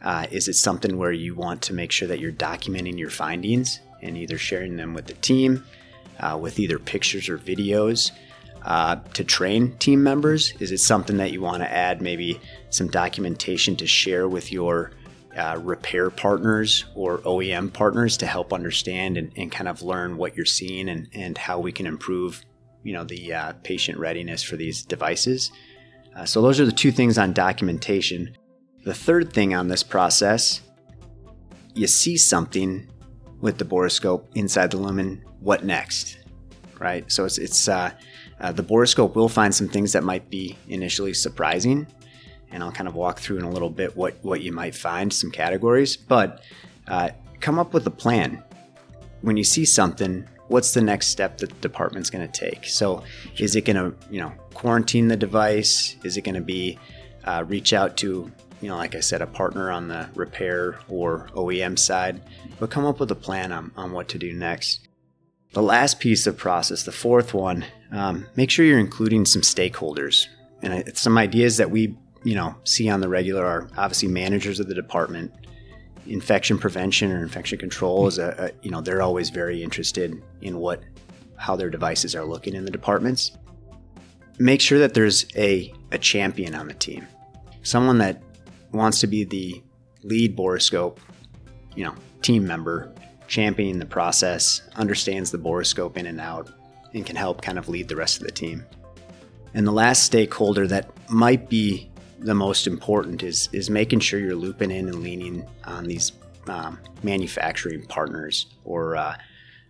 [0.00, 3.80] Uh, is it something where you want to make sure that you're documenting your findings
[4.02, 5.64] and either sharing them with the team
[6.20, 8.12] uh, with either pictures or videos?
[8.62, 10.52] uh, to train team members?
[10.60, 14.92] Is it something that you want to add maybe some documentation to share with your
[15.36, 20.36] uh, repair partners or OEM partners to help understand and, and, kind of learn what
[20.36, 22.42] you're seeing and, and how we can improve,
[22.82, 25.52] you know, the uh, patient readiness for these devices?
[26.16, 28.36] Uh, so those are the two things on documentation.
[28.84, 30.60] The third thing on this process,
[31.74, 32.88] you see something
[33.40, 35.24] with the borescope inside the lumen.
[35.40, 36.18] What next?
[36.80, 37.10] Right.
[37.10, 37.90] So it's it's uh,
[38.40, 41.86] uh, the borescope will find some things that might be initially surprising,
[42.50, 45.12] and I'll kind of walk through in a little bit what, what you might find,
[45.12, 46.42] some categories, but
[46.86, 48.42] uh, come up with a plan.
[49.20, 52.66] When you see something, what's the next step that the department's going to take?
[52.66, 53.02] So,
[53.38, 55.96] is it going to, you know, quarantine the device?
[56.04, 56.78] Is it going to be
[57.24, 58.30] uh, reach out to,
[58.60, 62.22] you know, like I said, a partner on the repair or OEM side?
[62.58, 64.88] But come up with a plan on, on what to do next.
[65.52, 70.26] The last piece of process, the fourth one, um, make sure you're including some stakeholders.
[70.60, 74.68] And some ideas that we, you know, see on the regular are obviously managers of
[74.68, 75.32] the department.
[76.06, 80.58] Infection prevention or infection control is a, a you know, they're always very interested in
[80.58, 80.82] what,
[81.36, 83.32] how their devices are looking in the departments.
[84.38, 87.06] Make sure that there's a, a champion on the team,
[87.62, 88.22] someone that
[88.72, 89.62] wants to be the
[90.02, 90.98] lead borescope
[91.78, 92.92] you know, team member
[93.28, 96.50] championing the process, understands the borescope in and out,
[96.92, 98.64] and can help kind of lead the rest of the team.
[99.54, 104.34] And the last stakeholder that might be the most important is is making sure you're
[104.34, 106.12] looping in and leaning on these
[106.48, 109.16] um, manufacturing partners or uh,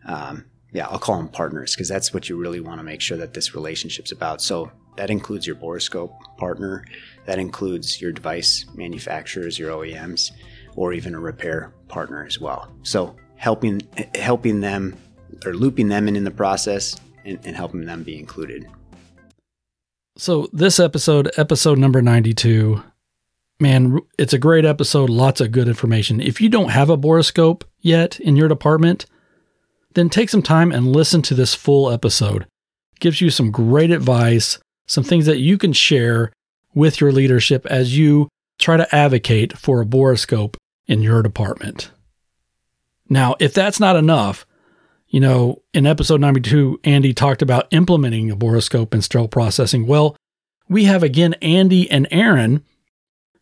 [0.06, 3.16] um, yeah, I'll call them partners because that's what you really want to make sure
[3.16, 4.42] that this relationship's about.
[4.42, 6.84] So that includes your borescope partner,
[7.24, 10.32] that includes your device manufacturers, your OEMs,
[10.76, 12.70] or even a repair partner as well.
[12.82, 13.80] So helping
[14.14, 14.96] helping them
[15.46, 18.66] or looping them in in the process and, and helping them be included.
[20.20, 22.83] So, this episode, episode number 92,
[23.61, 25.09] man, it's a great episode.
[25.09, 26.20] Lots of good information.
[26.20, 29.07] If you don't have a borescope yet in your department,
[29.94, 32.42] then take some time and listen to this full episode.
[32.94, 36.33] It gives you some great advice, some things that you can share
[36.74, 38.28] with your leadership as you
[38.59, 40.57] try to advocate for a borescope
[40.88, 41.92] in your department.
[43.09, 44.44] Now, if that's not enough,
[45.09, 49.87] you know, in episode 92, Andy talked about implementing a borescope in sterile processing.
[49.87, 50.16] Well,
[50.68, 52.62] we have again Andy and Aaron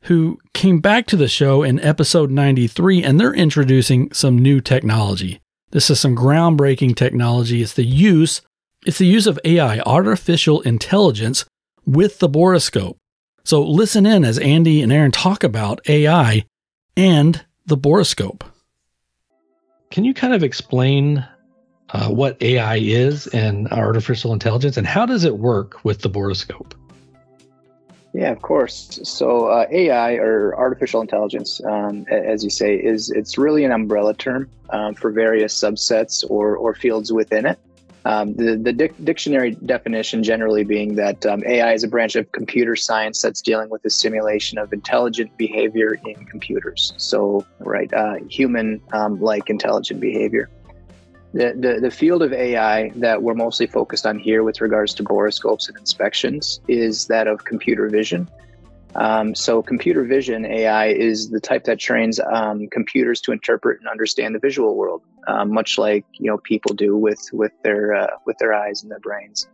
[0.03, 5.41] who came back to the show in episode 93 and they're introducing some new technology.
[5.73, 7.61] This is some groundbreaking technology.
[7.61, 8.41] It's the use
[8.85, 11.45] it's the use of AI, artificial intelligence
[11.85, 12.97] with the borescope.
[13.43, 16.45] So listen in as Andy and Aaron talk about AI
[16.97, 18.43] and the borescope.
[19.91, 21.27] Can you kind of explain
[21.91, 26.73] uh, what AI is and artificial intelligence, and how does it work with the Borescope?
[28.17, 28.99] Yeah, of course.
[29.05, 34.15] So uh, AI or artificial intelligence, um, as you say, is it's really an umbrella
[34.15, 37.59] term um, for various subsets or or fields within it.
[38.07, 42.31] Um, the the dic- dictionary definition generally being that um, AI is a branch of
[42.33, 46.95] computer science that's dealing with the simulation of intelligent behavior in computers.
[46.97, 50.49] So, right, uh, human um, like intelligent behavior.
[51.33, 55.05] The, the, the field of AI that we're mostly focused on here with regards to
[55.05, 58.29] borescopes and inspections is that of computer vision.
[58.95, 63.89] Um, so, computer vision AI is the type that trains um, computers to interpret and
[63.89, 68.07] understand the visual world, um, much like you know people do with with their uh,
[68.25, 69.49] with their eyes and their brains.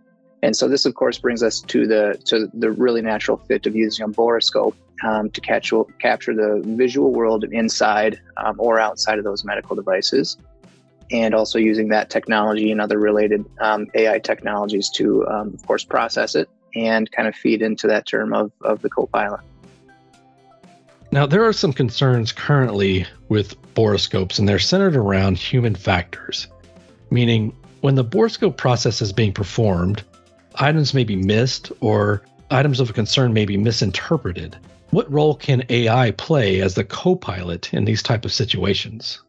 [0.44, 3.74] And so, this of course brings us to the to the really natural fit of
[3.74, 9.24] using a borescope um, to catch capture the visual world inside um, or outside of
[9.24, 10.36] those medical devices,
[11.12, 16.34] and also using that technology and other related um, AI technologies to, of course, process
[16.34, 19.40] it and kind of feed into that term of, of the co-pilot.
[21.10, 26.48] Now, there are some concerns currently with borescopes, and they're centered around human factors,
[27.10, 30.02] meaning when the borescope process is being performed,
[30.54, 34.56] items may be missed or items of concern may be misinterpreted.
[34.90, 39.20] What role can AI play as the co-pilot in these type of situations?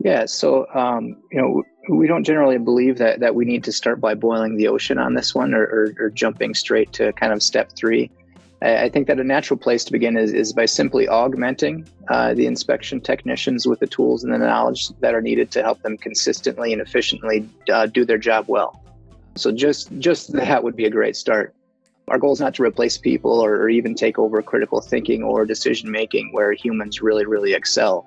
[0.00, 4.00] Yeah, so um, you know we don't generally believe that that we need to start
[4.00, 7.42] by boiling the ocean on this one or, or, or jumping straight to kind of
[7.42, 8.10] step three.
[8.62, 12.34] I, I, think that a natural place to begin is, is by simply augmenting uh,
[12.34, 15.96] the inspection technicians with the tools and the knowledge that are needed to help them
[15.96, 18.82] consistently and efficiently uh, do their job well.
[19.36, 21.54] So just just that would be a great start.
[22.08, 25.44] Our goal is not to replace people or, or even take over critical thinking or
[25.44, 28.06] decision making where humans really really excel.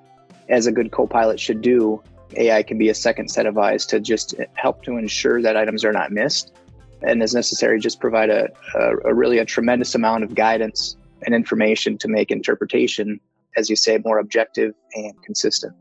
[0.52, 2.02] As a good co-pilot should do,
[2.36, 5.82] AI can be a second set of eyes to just help to ensure that items
[5.82, 6.52] are not missed,
[7.00, 11.34] and as necessary, just provide a, a, a really a tremendous amount of guidance and
[11.34, 13.18] information to make interpretation,
[13.56, 15.74] as you say, more objective and consistent.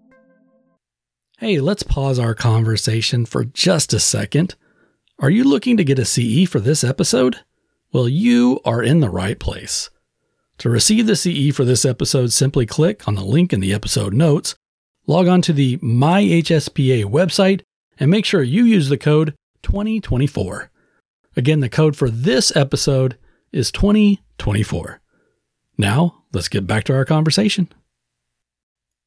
[1.38, 4.56] Hey, let's pause our conversation for just a second.
[5.20, 7.38] Are you looking to get a CE for this episode?
[7.92, 9.90] Well, you are in the right place.
[10.60, 14.14] To receive the CE for this episode, simply click on the link in the episode
[14.14, 14.56] notes
[15.08, 17.62] log on to the MyHSPA website
[18.00, 20.72] and make sure you use the code 2024.
[21.36, 23.18] Again, the code for this episode
[23.52, 25.00] is 2024.
[25.78, 27.70] Now, let's get back to our conversation.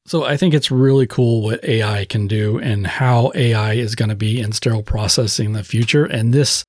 [0.07, 4.09] So, I think it's really cool what AI can do and how AI is going
[4.09, 6.05] to be in sterile processing in the future.
[6.05, 6.63] And this,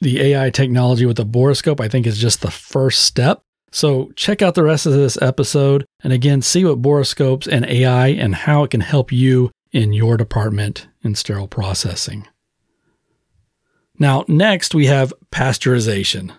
[0.00, 3.42] the AI technology with the borescope, I think is just the first step.
[3.70, 8.08] So check out the rest of this episode and again, see what borescopes and AI
[8.08, 12.26] and how it can help you in your department in sterile processing.
[13.98, 16.32] Now, next we have pasteurization.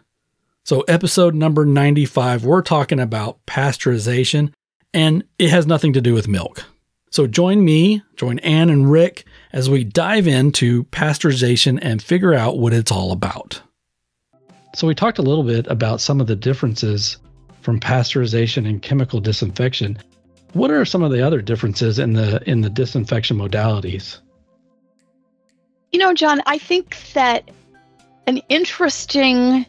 [0.63, 4.53] So, episode number 95, we're talking about pasteurization,
[4.93, 6.63] and it has nothing to do with milk.
[7.11, 12.59] So, join me, join Ann and Rick as we dive into pasteurization and figure out
[12.59, 13.61] what it's all about.
[14.75, 17.17] So we talked a little bit about some of the differences
[17.61, 19.97] from pasteurization and chemical disinfection.
[20.53, 24.19] What are some of the other differences in the in the disinfection modalities?
[25.91, 27.49] You know, Jon, I think that
[28.27, 29.65] an interesting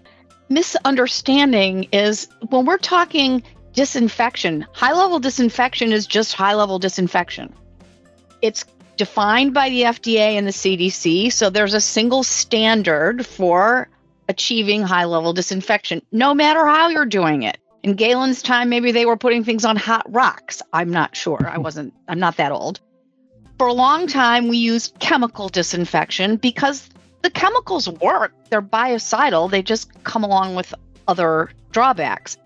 [0.48, 7.54] misunderstanding is when we're talking disinfection, high level disinfection is just high level disinfection.
[8.42, 8.64] It's
[8.96, 13.88] defined by the FDA and the CDC, so there's a single standard for
[14.30, 17.58] achieving high level disinfection, no matter how you're doing it.
[17.82, 20.62] In Galen's time, maybe they were putting things on hot rocks.
[20.72, 21.50] I'm not sure.
[21.50, 22.80] I wasn't, I'm not that old.
[23.58, 26.88] For a long time, we used chemical disinfection because
[27.22, 28.32] the chemicals work.
[28.50, 29.50] They're biocidal.
[29.50, 30.72] They just come along with
[31.08, 32.38] other drawbacks.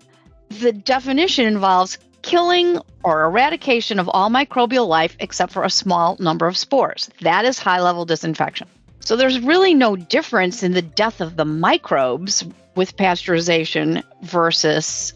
[0.49, 6.47] The definition involves killing or eradication of all microbial life except for a small number
[6.47, 7.09] of spores.
[7.21, 8.67] That is high level disinfection.
[9.05, 12.43] So there's really no difference in the death of the microbes
[12.75, 15.13] with pasteurization versus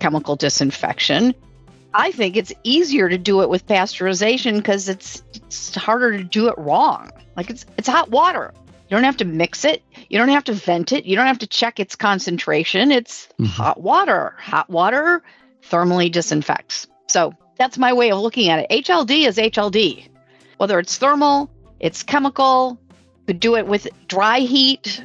[0.00, 1.32] chemical disinfection.
[1.94, 6.48] I think it's easier to do it with pasteurization because it's it's harder to do
[6.48, 7.10] it wrong.
[7.36, 8.52] Like it's it's hot water.
[8.56, 9.84] You don't have to mix it.
[10.08, 11.04] You don't have to vent it.
[11.04, 12.90] You don't have to check its concentration.
[12.90, 13.44] It's mm-hmm.
[13.44, 14.34] hot water.
[14.40, 15.22] Hot water
[15.62, 16.88] thermally disinfects.
[17.06, 18.84] So that's my way of looking at it.
[18.84, 20.08] HLD is HLD.
[20.56, 22.78] Whether it's thermal, it's chemical,
[23.26, 25.02] do it with dry heat.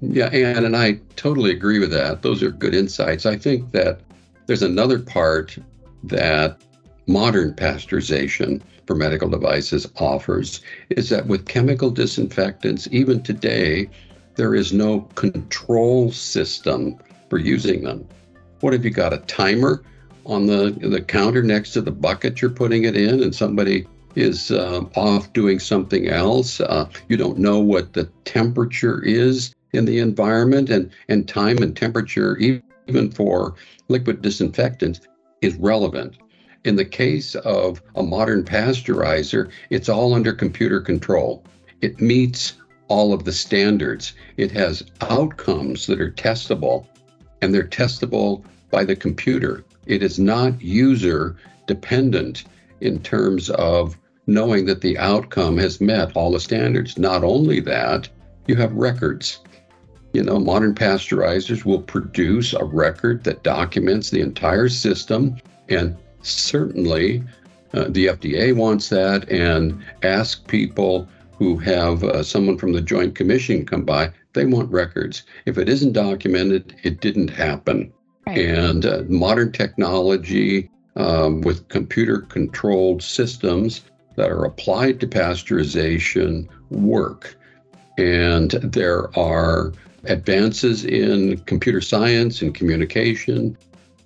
[0.00, 2.22] Yeah, Anne, and I totally agree with that.
[2.22, 3.24] Those are good insights.
[3.26, 4.00] I think that
[4.46, 5.56] there's another part
[6.04, 6.60] that
[7.06, 13.88] modern pasteurization for medical devices offers is that with chemical disinfectants, even today,
[14.34, 18.06] there is no control system for using them.
[18.60, 19.12] What have you got?
[19.12, 19.82] A timer
[20.24, 24.50] on the, the counter next to the bucket you're putting it in, and somebody is
[24.50, 26.60] uh, off doing something else.
[26.60, 31.76] Uh, you don't know what the temperature is in the environment, and, and time and
[31.76, 33.54] temperature, even for
[33.88, 35.00] liquid disinfectants,
[35.40, 36.16] is relevant.
[36.64, 41.44] In the case of a modern pasteurizer, it's all under computer control.
[41.80, 42.54] It meets
[42.88, 44.12] all of the standards.
[44.36, 46.86] It has outcomes that are testable,
[47.40, 49.64] and they're testable by the computer.
[49.86, 51.36] It is not user
[51.66, 52.44] dependent
[52.80, 53.96] in terms of
[54.26, 56.98] knowing that the outcome has met all the standards.
[56.98, 58.08] Not only that,
[58.46, 59.40] you have records.
[60.12, 65.36] You know, modern pasteurizers will produce a record that documents the entire system
[65.68, 67.22] and certainly,
[67.74, 73.14] uh, the FDA wants that and ask people who have uh, someone from the Joint
[73.14, 74.12] Commission come by.
[74.34, 75.22] They want records.
[75.46, 77.92] If it isn't documented, it didn't happen.
[78.26, 78.38] Right.
[78.38, 83.80] And uh, modern technology um, with computer controlled systems
[84.16, 87.36] that are applied to pasteurization work.
[87.98, 89.72] And there are
[90.04, 93.56] advances in computer science and communication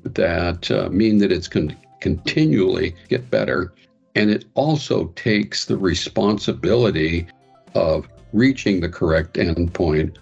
[0.04, 3.72] that uh, mean that it's con- continually get better.
[4.14, 7.26] And it also takes the responsibility
[7.74, 10.16] of reaching the correct endpoint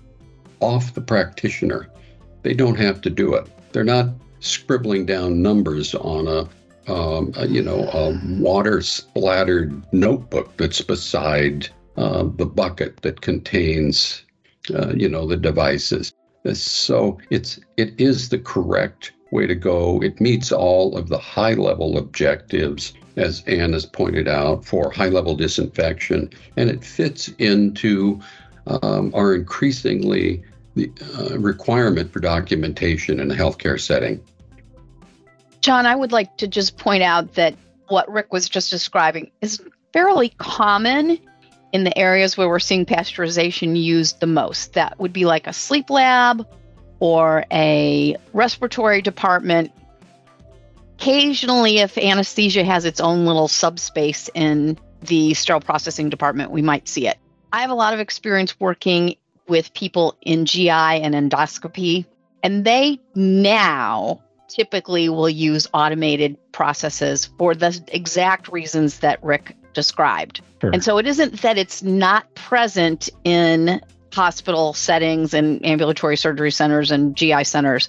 [0.61, 1.89] off the practitioner.
[2.43, 3.49] They don't have to do it.
[3.73, 4.09] They're not
[4.41, 6.49] scribbling down numbers on a,
[6.89, 14.23] um, you know, a water splattered notebook that's beside uh, the bucket that contains,
[14.75, 16.13] uh, you know, the devices.
[16.53, 20.03] So it's it is the correct way to go.
[20.03, 25.09] It meets all of the high level objectives, as Anne has pointed out, for high
[25.09, 28.21] level disinfection, and it fits into
[28.67, 30.43] um, our increasingly
[30.75, 34.21] the uh, requirement for documentation in a healthcare setting.
[35.65, 37.55] Jon, I would like to just point out that
[37.89, 39.63] what Rick was just describing is
[39.95, 41.19] fairly common
[41.73, 44.75] in the areas where we're seeing pasteurization used the most.
[44.75, 46.47] That would be like a sleep lab
[47.01, 49.73] or a respiratory department.
[50.99, 56.89] Occasionally, if anesthesia has its own little subspace in the sterile processing department, we might
[56.89, 57.17] see it.
[57.55, 59.17] I have a lot of experience working
[59.49, 62.05] with people in GI and endoscopy,
[62.43, 64.21] and they now
[64.55, 70.41] typically will use automated processes for the exact reasons that Rick described.
[70.61, 70.71] Sure.
[70.73, 73.81] And so it isn't that it's not present in
[74.13, 77.89] hospital settings and ambulatory surgery centers and GI centers.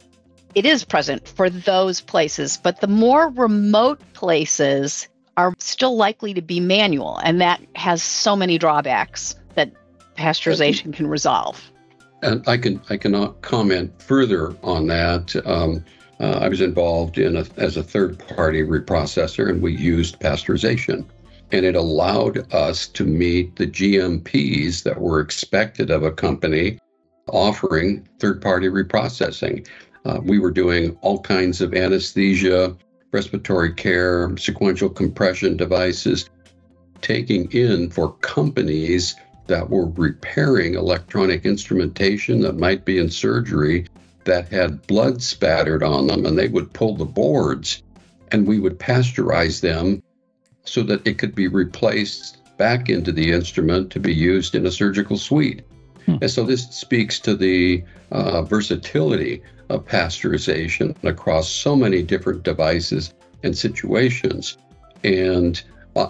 [0.55, 5.07] It is present for those places, but the more remote places
[5.37, 9.71] are still likely to be manual, and that has so many drawbacks that
[10.17, 11.61] pasteurization can resolve.
[12.23, 15.35] And I can I cannot comment further on that.
[15.45, 15.83] Um,
[16.19, 21.05] uh, I was involved in a, as a third party reprocessor, and we used pasteurization
[21.51, 26.79] and it allowed us to meet the GMPs that were expected of a company
[27.29, 29.67] offering third party reprocessing.
[30.05, 32.75] Uh, we were doing all kinds of anesthesia,
[33.11, 36.29] respiratory care, sequential compression devices,
[37.01, 39.15] taking in for companies
[39.47, 43.85] that were repairing electronic instrumentation that might be in surgery
[44.25, 47.83] that had blood spattered on them, and they would pull the boards
[48.31, 50.01] and we would pasteurize them
[50.65, 54.71] so that it could be replaced back into the instrument to be used in a
[54.71, 55.61] surgical suite.
[56.05, 56.15] Hmm.
[56.21, 63.13] And so this speaks to the uh, versatility of pasteurization across so many different devices
[63.43, 64.57] and situations.
[65.03, 65.61] And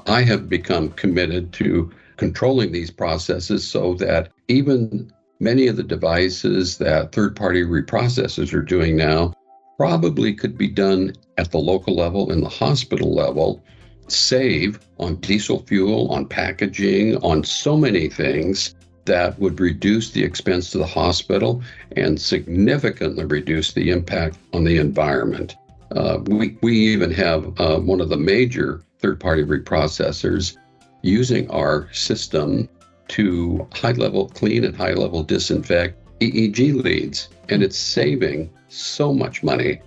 [0.07, 6.77] I have become committed to controlling these processes so that even many of the devices
[6.77, 9.33] that third party reprocessors are doing now
[9.77, 13.63] probably could be done at the local level and the hospital level,
[14.07, 18.75] save on diesel fuel, on packaging, on so many things
[19.05, 21.61] that would reduce the expense to the hospital
[21.95, 25.55] and significantly reduce the impact on the environment.
[25.91, 30.57] Uh, we, we even have uh, one of the major third party reprocessors
[31.03, 32.67] using our system
[33.09, 39.43] to high level clean and high level disinfect EEG leads, and it's saving so much
[39.43, 39.79] money.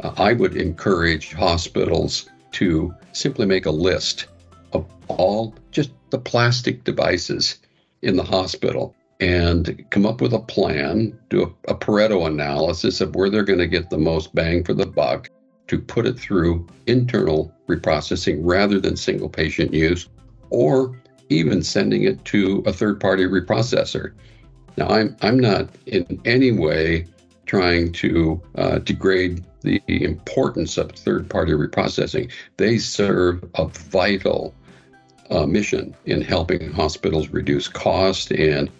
[0.00, 4.26] Uh, I would encourage hospitals to simply make a list
[4.72, 7.58] of all just the plastic devices
[8.02, 13.14] in the hospital and come up with a plan, do a, a Pareto analysis of
[13.14, 15.30] where they're going to get the most bang for the buck
[15.68, 20.08] to put it through internal reprocessing rather than single patient use,
[20.50, 24.12] or even sending it to a third party reprocessor.
[24.76, 27.06] Now, I'm, I'm not in any way
[27.46, 32.30] trying to uh, degrade the importance of third party reprocessing.
[32.56, 34.54] They serve a vital
[35.30, 38.70] uh, mission in helping hospitals reduce cost and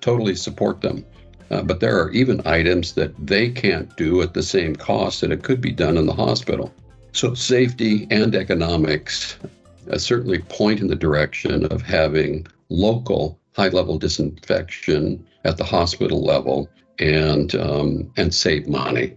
[0.00, 1.04] totally support them.
[1.50, 5.32] Uh, but there are even items that they can't do at the same cost that
[5.32, 6.72] it could be done in the hospital.
[7.12, 9.38] So, safety and economics
[9.90, 16.22] uh, certainly point in the direction of having local high level disinfection at the hospital
[16.24, 16.68] level
[16.98, 19.16] and, um, and save money.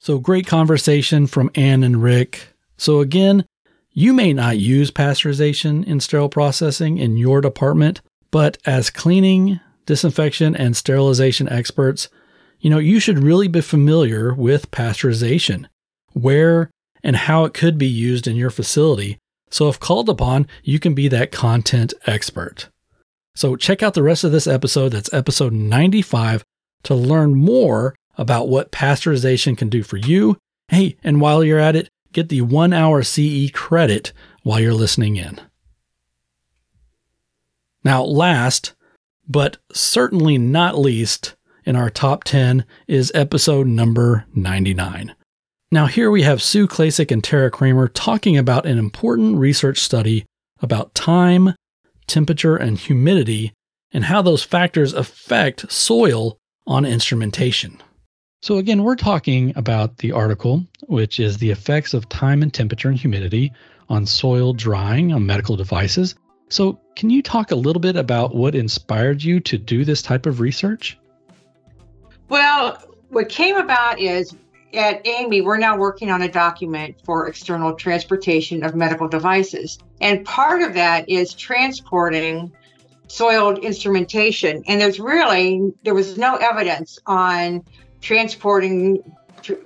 [0.00, 2.54] So, great conversation from Ann and Rick.
[2.76, 3.44] So, again,
[3.90, 8.00] you may not use pasteurization in sterile processing in your department,
[8.30, 12.08] but as cleaning, disinfection, and sterilization experts,
[12.60, 15.66] you know, you should really be familiar with pasteurization,
[16.12, 16.70] where
[17.08, 19.16] and how it could be used in your facility.
[19.48, 22.68] So, if called upon, you can be that content expert.
[23.34, 26.44] So, check out the rest of this episode, that's episode 95,
[26.82, 30.36] to learn more about what pasteurization can do for you.
[30.68, 35.16] Hey, and while you're at it, get the one hour CE credit while you're listening
[35.16, 35.40] in.
[37.82, 38.74] Now, last,
[39.26, 45.14] but certainly not least, in our top 10 is episode number 99.
[45.70, 50.24] Now, here we have Sue Klacik and Tara Kramer talking about an important research study
[50.62, 51.54] about time,
[52.06, 53.52] temperature, and humidity,
[53.92, 57.82] and how those factors affect soil on instrumentation.
[58.40, 62.88] So, again, we're talking about the article, which is the effects of time and temperature
[62.88, 63.52] and humidity
[63.90, 66.14] on soil drying on medical devices.
[66.48, 70.24] So, can you talk a little bit about what inspired you to do this type
[70.24, 70.96] of research?
[72.30, 74.34] Well, what came about is
[74.74, 79.78] at AAMI, we're now working on a document for external transportation of medical devices.
[80.00, 82.52] And part of that is transporting
[83.08, 84.62] soiled instrumentation.
[84.66, 87.64] And there's really, there was no evidence on
[88.00, 89.02] transporting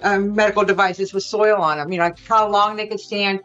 [0.02, 3.40] um, medical devices with soil on them, you know, how long they could stand,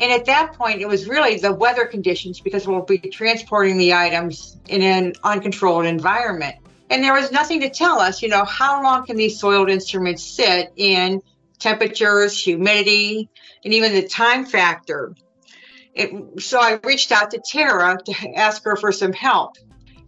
[0.00, 3.94] and at that point, it was really the weather conditions because we'll be transporting the
[3.94, 6.56] items in an uncontrolled environment.
[6.90, 10.22] And there was nothing to tell us, you know, how long can these soiled instruments
[10.22, 11.22] sit in
[11.58, 13.28] temperatures, humidity,
[13.64, 15.14] and even the time factor.
[15.94, 19.56] It, so I reached out to Tara to ask her for some help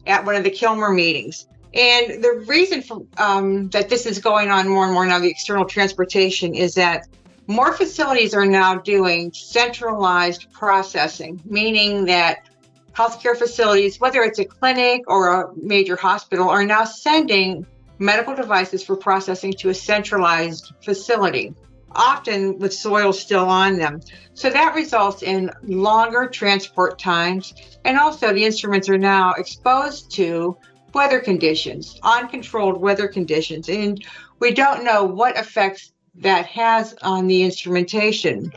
[0.06, 1.46] at one of the Kilmer meetings.
[1.72, 5.30] And the reason for, um, that this is going on more and more now, the
[5.30, 7.06] external transportation, is that
[7.46, 12.48] more facilities are now doing centralized processing, meaning that
[12.96, 17.66] healthcare facilities, whether it's a clinic or a major hospital, are now sending
[17.98, 21.54] medical devices for processing to a centralized facility,
[21.92, 24.00] often with soil still on them.
[24.34, 30.56] So that results in longer transport times, and also the instruments are now exposed to
[30.94, 34.02] weather conditions, uncontrolled weather conditions, and
[34.40, 38.50] we don't know what effects that has on the instrumentation.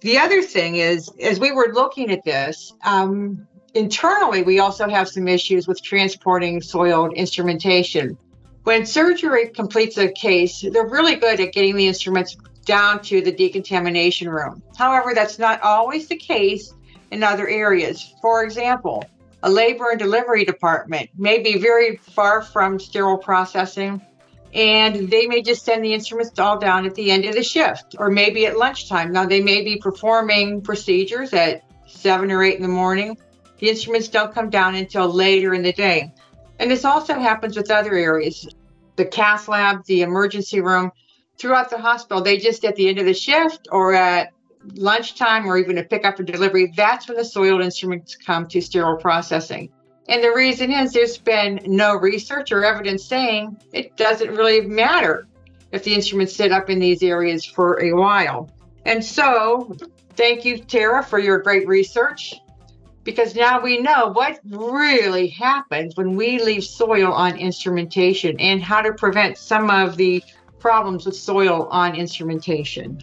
[0.00, 5.08] The other thing is, as we were looking at this, um, internally, we also have
[5.08, 8.16] some issues with transporting soiled instrumentation.
[8.64, 13.32] When surgery completes a case, they're really good at getting the instruments down to the
[13.32, 14.62] decontamination room.
[14.76, 16.74] However, that's not always the case
[17.10, 18.14] in other areas.
[18.20, 19.04] For example,
[19.42, 24.02] a labor and delivery department may be very far from sterile processing
[24.52, 27.94] and they may just send the instruments all down at the end of the shift
[27.98, 29.12] or maybe at lunchtime.
[29.12, 33.16] Now, they may be performing procedures at seven or eight in the morning.
[33.60, 36.12] The instruments don't come down until later in the day.
[36.58, 38.48] And this also happens with other areas
[38.96, 40.90] the cath lab, the emergency room.
[41.38, 44.32] Throughout the hospital, they just at the end of the shift or at
[44.74, 48.98] lunchtime or even a pickup or delivery, that's when the soiled instruments come to sterile
[48.98, 49.70] processing.
[50.08, 55.26] And the reason is there's been no research or evidence saying it doesn't really matter
[55.72, 58.50] if the instruments sit up in these areas for a while.
[58.84, 59.74] And so,
[60.16, 62.34] thank you, Tara, for your great research
[63.04, 68.82] because now we know what really happens when we leave soil on instrumentation and how
[68.82, 70.22] to prevent some of the
[70.58, 73.02] problems with soil on instrumentation.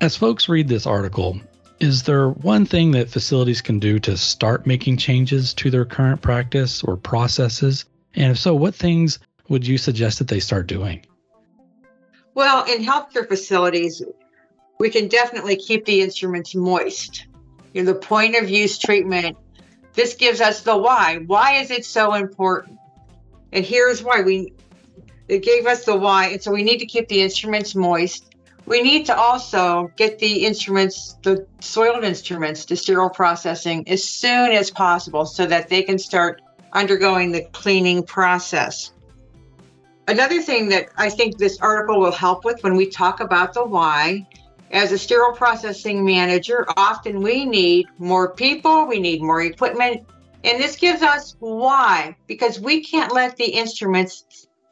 [0.00, 1.40] As folks read this article,
[1.80, 6.22] is there one thing that facilities can do to start making changes to their current
[6.22, 7.84] practice or processes?
[8.14, 9.18] And if so, what things
[9.48, 11.04] would you suggest that they start doing?
[12.34, 14.02] Well, in healthcare facilities,
[14.78, 17.26] we can definitely keep the instruments moist.
[17.72, 19.36] You know, the point of use treatment,
[19.94, 21.18] this gives us the why.
[21.26, 22.78] Why is it so important?
[23.52, 24.52] And here's why we
[25.28, 26.28] it gave us the why.
[26.28, 28.30] And so we need to keep the instruments moist
[28.70, 34.52] we need to also get the instruments, the soiled instruments, to sterile processing as soon
[34.52, 36.40] as possible so that they can start
[36.72, 38.92] undergoing the cleaning process.
[40.06, 43.64] Another thing that I think this article will help with when we talk about the
[43.64, 44.24] why,
[44.70, 50.06] as a sterile processing manager, often we need more people, we need more equipment,
[50.44, 54.24] and this gives us why, because we can't let the instruments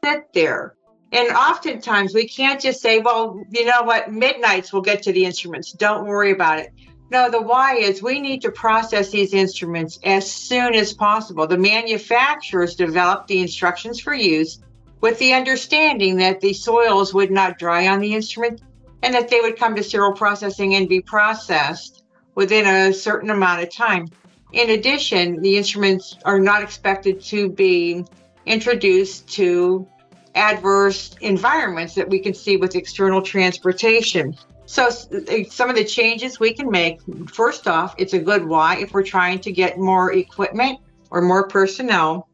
[0.04, 0.74] sit there.
[1.10, 5.24] And oftentimes we can't just say, well, you know what, midnights we'll get to the
[5.24, 5.72] instruments.
[5.72, 6.70] Don't worry about it.
[7.10, 11.46] No, the why is we need to process these instruments as soon as possible.
[11.46, 14.60] The manufacturers developed the instructions for use
[15.00, 18.60] with the understanding that the soils would not dry on the instrument
[19.02, 23.62] and that they would come to sterile processing and be processed within a certain amount
[23.62, 24.06] of time.
[24.52, 28.04] In addition, the instruments are not expected to be
[28.46, 29.86] introduced to
[30.34, 34.36] adverse environments that we can see with external transportation.
[34.66, 37.00] So, some of the changes we can make
[37.32, 40.78] first off, it's a good why if we're trying to get more equipment
[41.10, 42.28] or more personnel.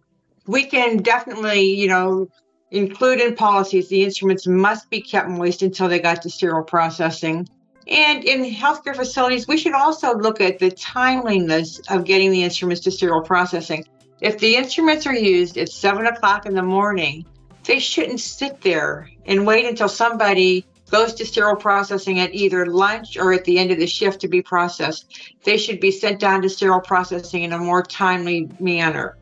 [0.47, 2.29] We can definitely, you know,
[2.75, 7.49] include in policies the instruments must be kept moist until they got to sterile processing.
[7.87, 12.83] And in healthcare facilities, we should also look at the timeliness of getting the instruments
[12.85, 13.85] to sterile processing.
[14.21, 17.27] If the instruments are used at seven o'clock in the morning,
[17.65, 23.17] they shouldn't sit there and wait until somebody goes to sterile processing at either lunch
[23.17, 25.35] or at the end of the shift to be processed.
[25.45, 29.17] They should be sent down to sterile processing in a more timely manner.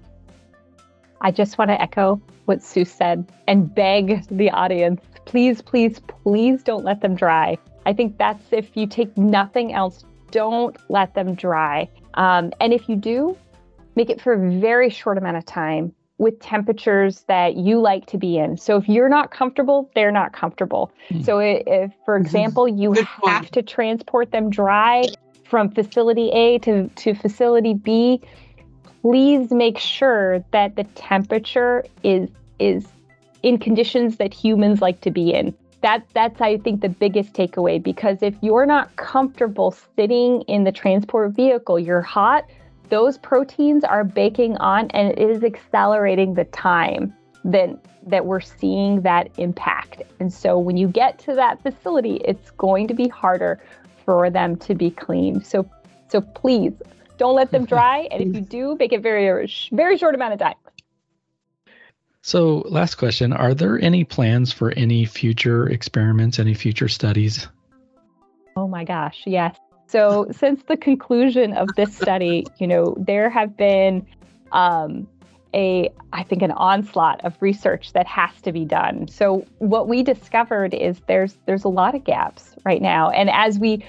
[1.23, 6.63] I just want to echo what Sue said and beg the audience please, please, please
[6.63, 7.59] don't let them dry.
[7.87, 11.89] I think that's if you take nothing else, don't let them dry.
[12.15, 13.37] Um, and if you do,
[13.97, 18.19] make it for a very short amount of time with temperatures that you like to
[18.19, 18.57] be in.
[18.57, 20.93] So if you're not comfortable, they're not comfortable.
[21.11, 21.25] Mm.
[21.25, 22.95] So if, for example, you
[23.25, 25.05] have to transport them dry
[25.45, 28.21] from facility A to, to facility B,
[29.03, 32.87] please make sure that the temperature is is
[33.43, 35.55] in conditions that humans like to be in.
[35.83, 40.73] That that's I think the biggest takeaway because if you're not comfortable sitting in the
[40.73, 42.45] transport vehicle, you're hot,
[42.89, 47.13] those proteins are baking on and it is accelerating the time
[47.45, 47.71] that
[48.07, 50.03] that we're seeing that impact.
[50.21, 53.61] And so when you get to that facility, it's going to be harder
[54.05, 55.45] for them to be cleaned.
[55.45, 55.69] So
[56.09, 56.75] so please
[57.19, 60.39] don't let them dry and if you do, make it very very short amount of
[60.39, 60.55] time.
[62.25, 67.49] So, last question, are there any plans for any future experiments, any future studies?
[68.55, 69.57] Oh my gosh, yes.
[69.89, 74.07] So, since the conclusion of this study, you know, there have been
[74.53, 75.09] um,
[75.53, 79.09] a, I think, an onslaught of research that has to be done.
[79.09, 83.59] So, what we discovered is there's there's a lot of gaps right now, and as
[83.59, 83.85] we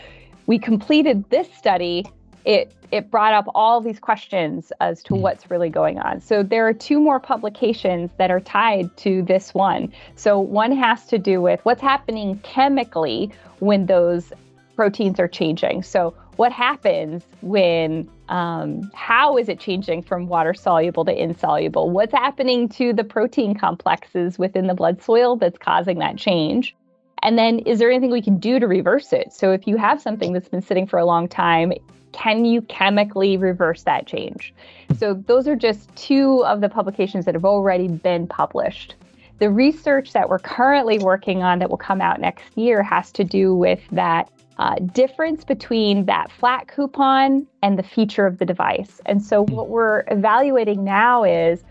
[0.47, 2.03] we completed this study,
[2.45, 6.21] it it brought up all these questions as to what's really going on.
[6.21, 9.91] So there are two more publications that are tied to this one.
[10.15, 14.31] So one has to do with what's happening chemically when those
[14.75, 15.83] proteins are changing.
[15.83, 21.91] So, what happens when, um, how is it changing from water soluble to insoluble?
[21.91, 26.75] What's happening to the protein complexes within the blood soil that's causing that change?
[27.21, 29.31] And then, is there anything we can do to reverse it?
[29.31, 31.71] So, if you have something that's been sitting for a long time,
[32.13, 34.53] can you chemically reverse that change?
[34.97, 38.95] So, those are just two of the publications that have already been published.
[39.39, 43.23] The research that we're currently working on that will come out next year has to
[43.23, 49.01] do with that uh, difference between that flat coupon and the feature of the device.
[49.05, 51.63] And so, what we're evaluating now is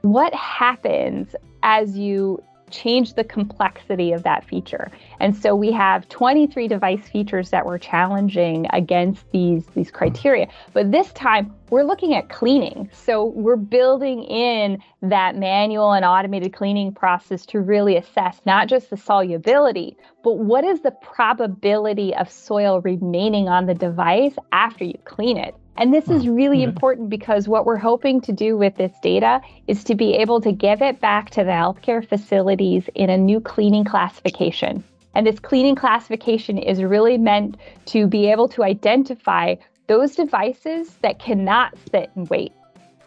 [0.00, 2.42] what happens as you
[2.72, 4.90] changed the complexity of that feature.
[5.20, 10.48] And so we have 23 device features that we're challenging against these, these criteria.
[10.72, 12.90] But this time, we're looking at cleaning.
[12.92, 18.90] So we're building in that manual and automated cleaning process to really assess not just
[18.90, 24.98] the solubility, but what is the probability of soil remaining on the device after you
[25.04, 25.54] clean it.
[25.76, 26.34] And this is mm-hmm.
[26.34, 26.70] really mm-hmm.
[26.70, 30.52] important because what we're hoping to do with this data is to be able to
[30.52, 34.84] give it back to the healthcare facilities in a new cleaning classification.
[35.14, 37.56] And this cleaning classification is really meant
[37.86, 39.56] to be able to identify
[39.86, 42.52] those devices that cannot sit and wait,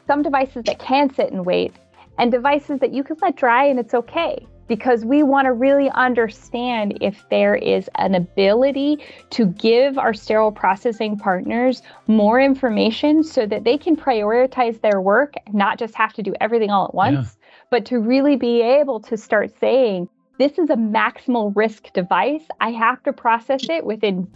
[0.05, 1.73] some devices that can sit and wait,
[2.17, 5.89] and devices that you can let dry and it's okay because we want to really
[5.91, 8.97] understand if there is an ability
[9.31, 15.33] to give our sterile processing partners more information so that they can prioritize their work
[15.51, 17.47] not just have to do everything all at once, yeah.
[17.69, 20.07] but to really be able to start saying,
[20.37, 22.43] this is a maximal risk device.
[22.59, 24.27] I have to process it within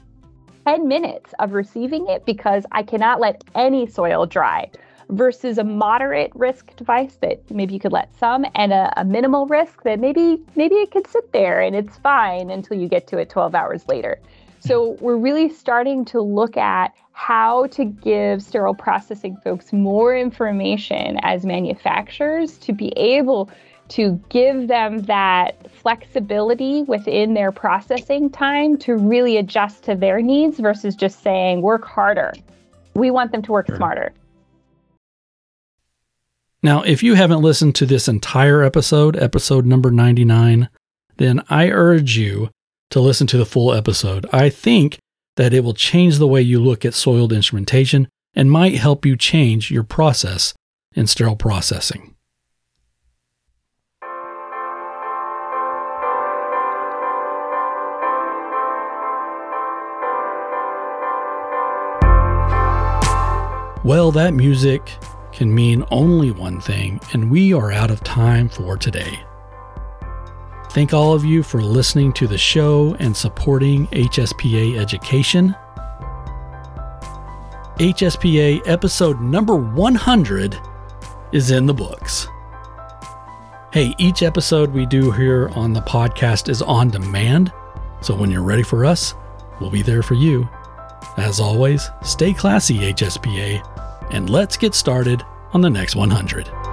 [0.66, 4.70] 10 minutes of receiving it because I cannot let any soil dry
[5.10, 9.48] versus a moderate risk device that maybe you could let some and a, a, minimal
[9.48, 13.18] risk that maybe maybe it could sit there and it's fine until you get to
[13.18, 14.20] it 12 hours later
[14.60, 21.20] so we're really starting to look at how to give sterile processing folks more information
[21.24, 23.50] as manufacturers to be able
[23.90, 30.60] to give them that flexibility within their processing time to really adjust to their needs
[30.60, 32.32] versus just saying work harder.
[32.94, 34.14] We want them to work smarter.
[36.62, 40.68] Now, if you haven't listened to this entire episode, episode number 99,
[41.16, 42.50] then I urge you
[42.90, 44.26] to listen to the full episode.
[44.34, 45.00] I think
[45.38, 49.16] that it will change the way you look at soiled instrumentation and might help you
[49.16, 50.54] change your process
[50.94, 52.14] in sterile processing.
[63.86, 64.92] Well, that music
[65.40, 69.22] can mean only one thing, and we are out of time for today.
[70.72, 75.56] Thank all of you for listening to the show and supporting HSPA education.
[77.78, 80.60] HSPA episode number 100
[81.32, 82.28] is in the books.
[83.72, 87.54] Hey, each episode we do here on the podcast is on demand,
[88.02, 89.14] so when you're ready for us,
[89.62, 90.50] we'll be there for you.
[91.16, 93.79] As always, stay classy, HSPA
[94.12, 96.69] and let's get started on the next 100.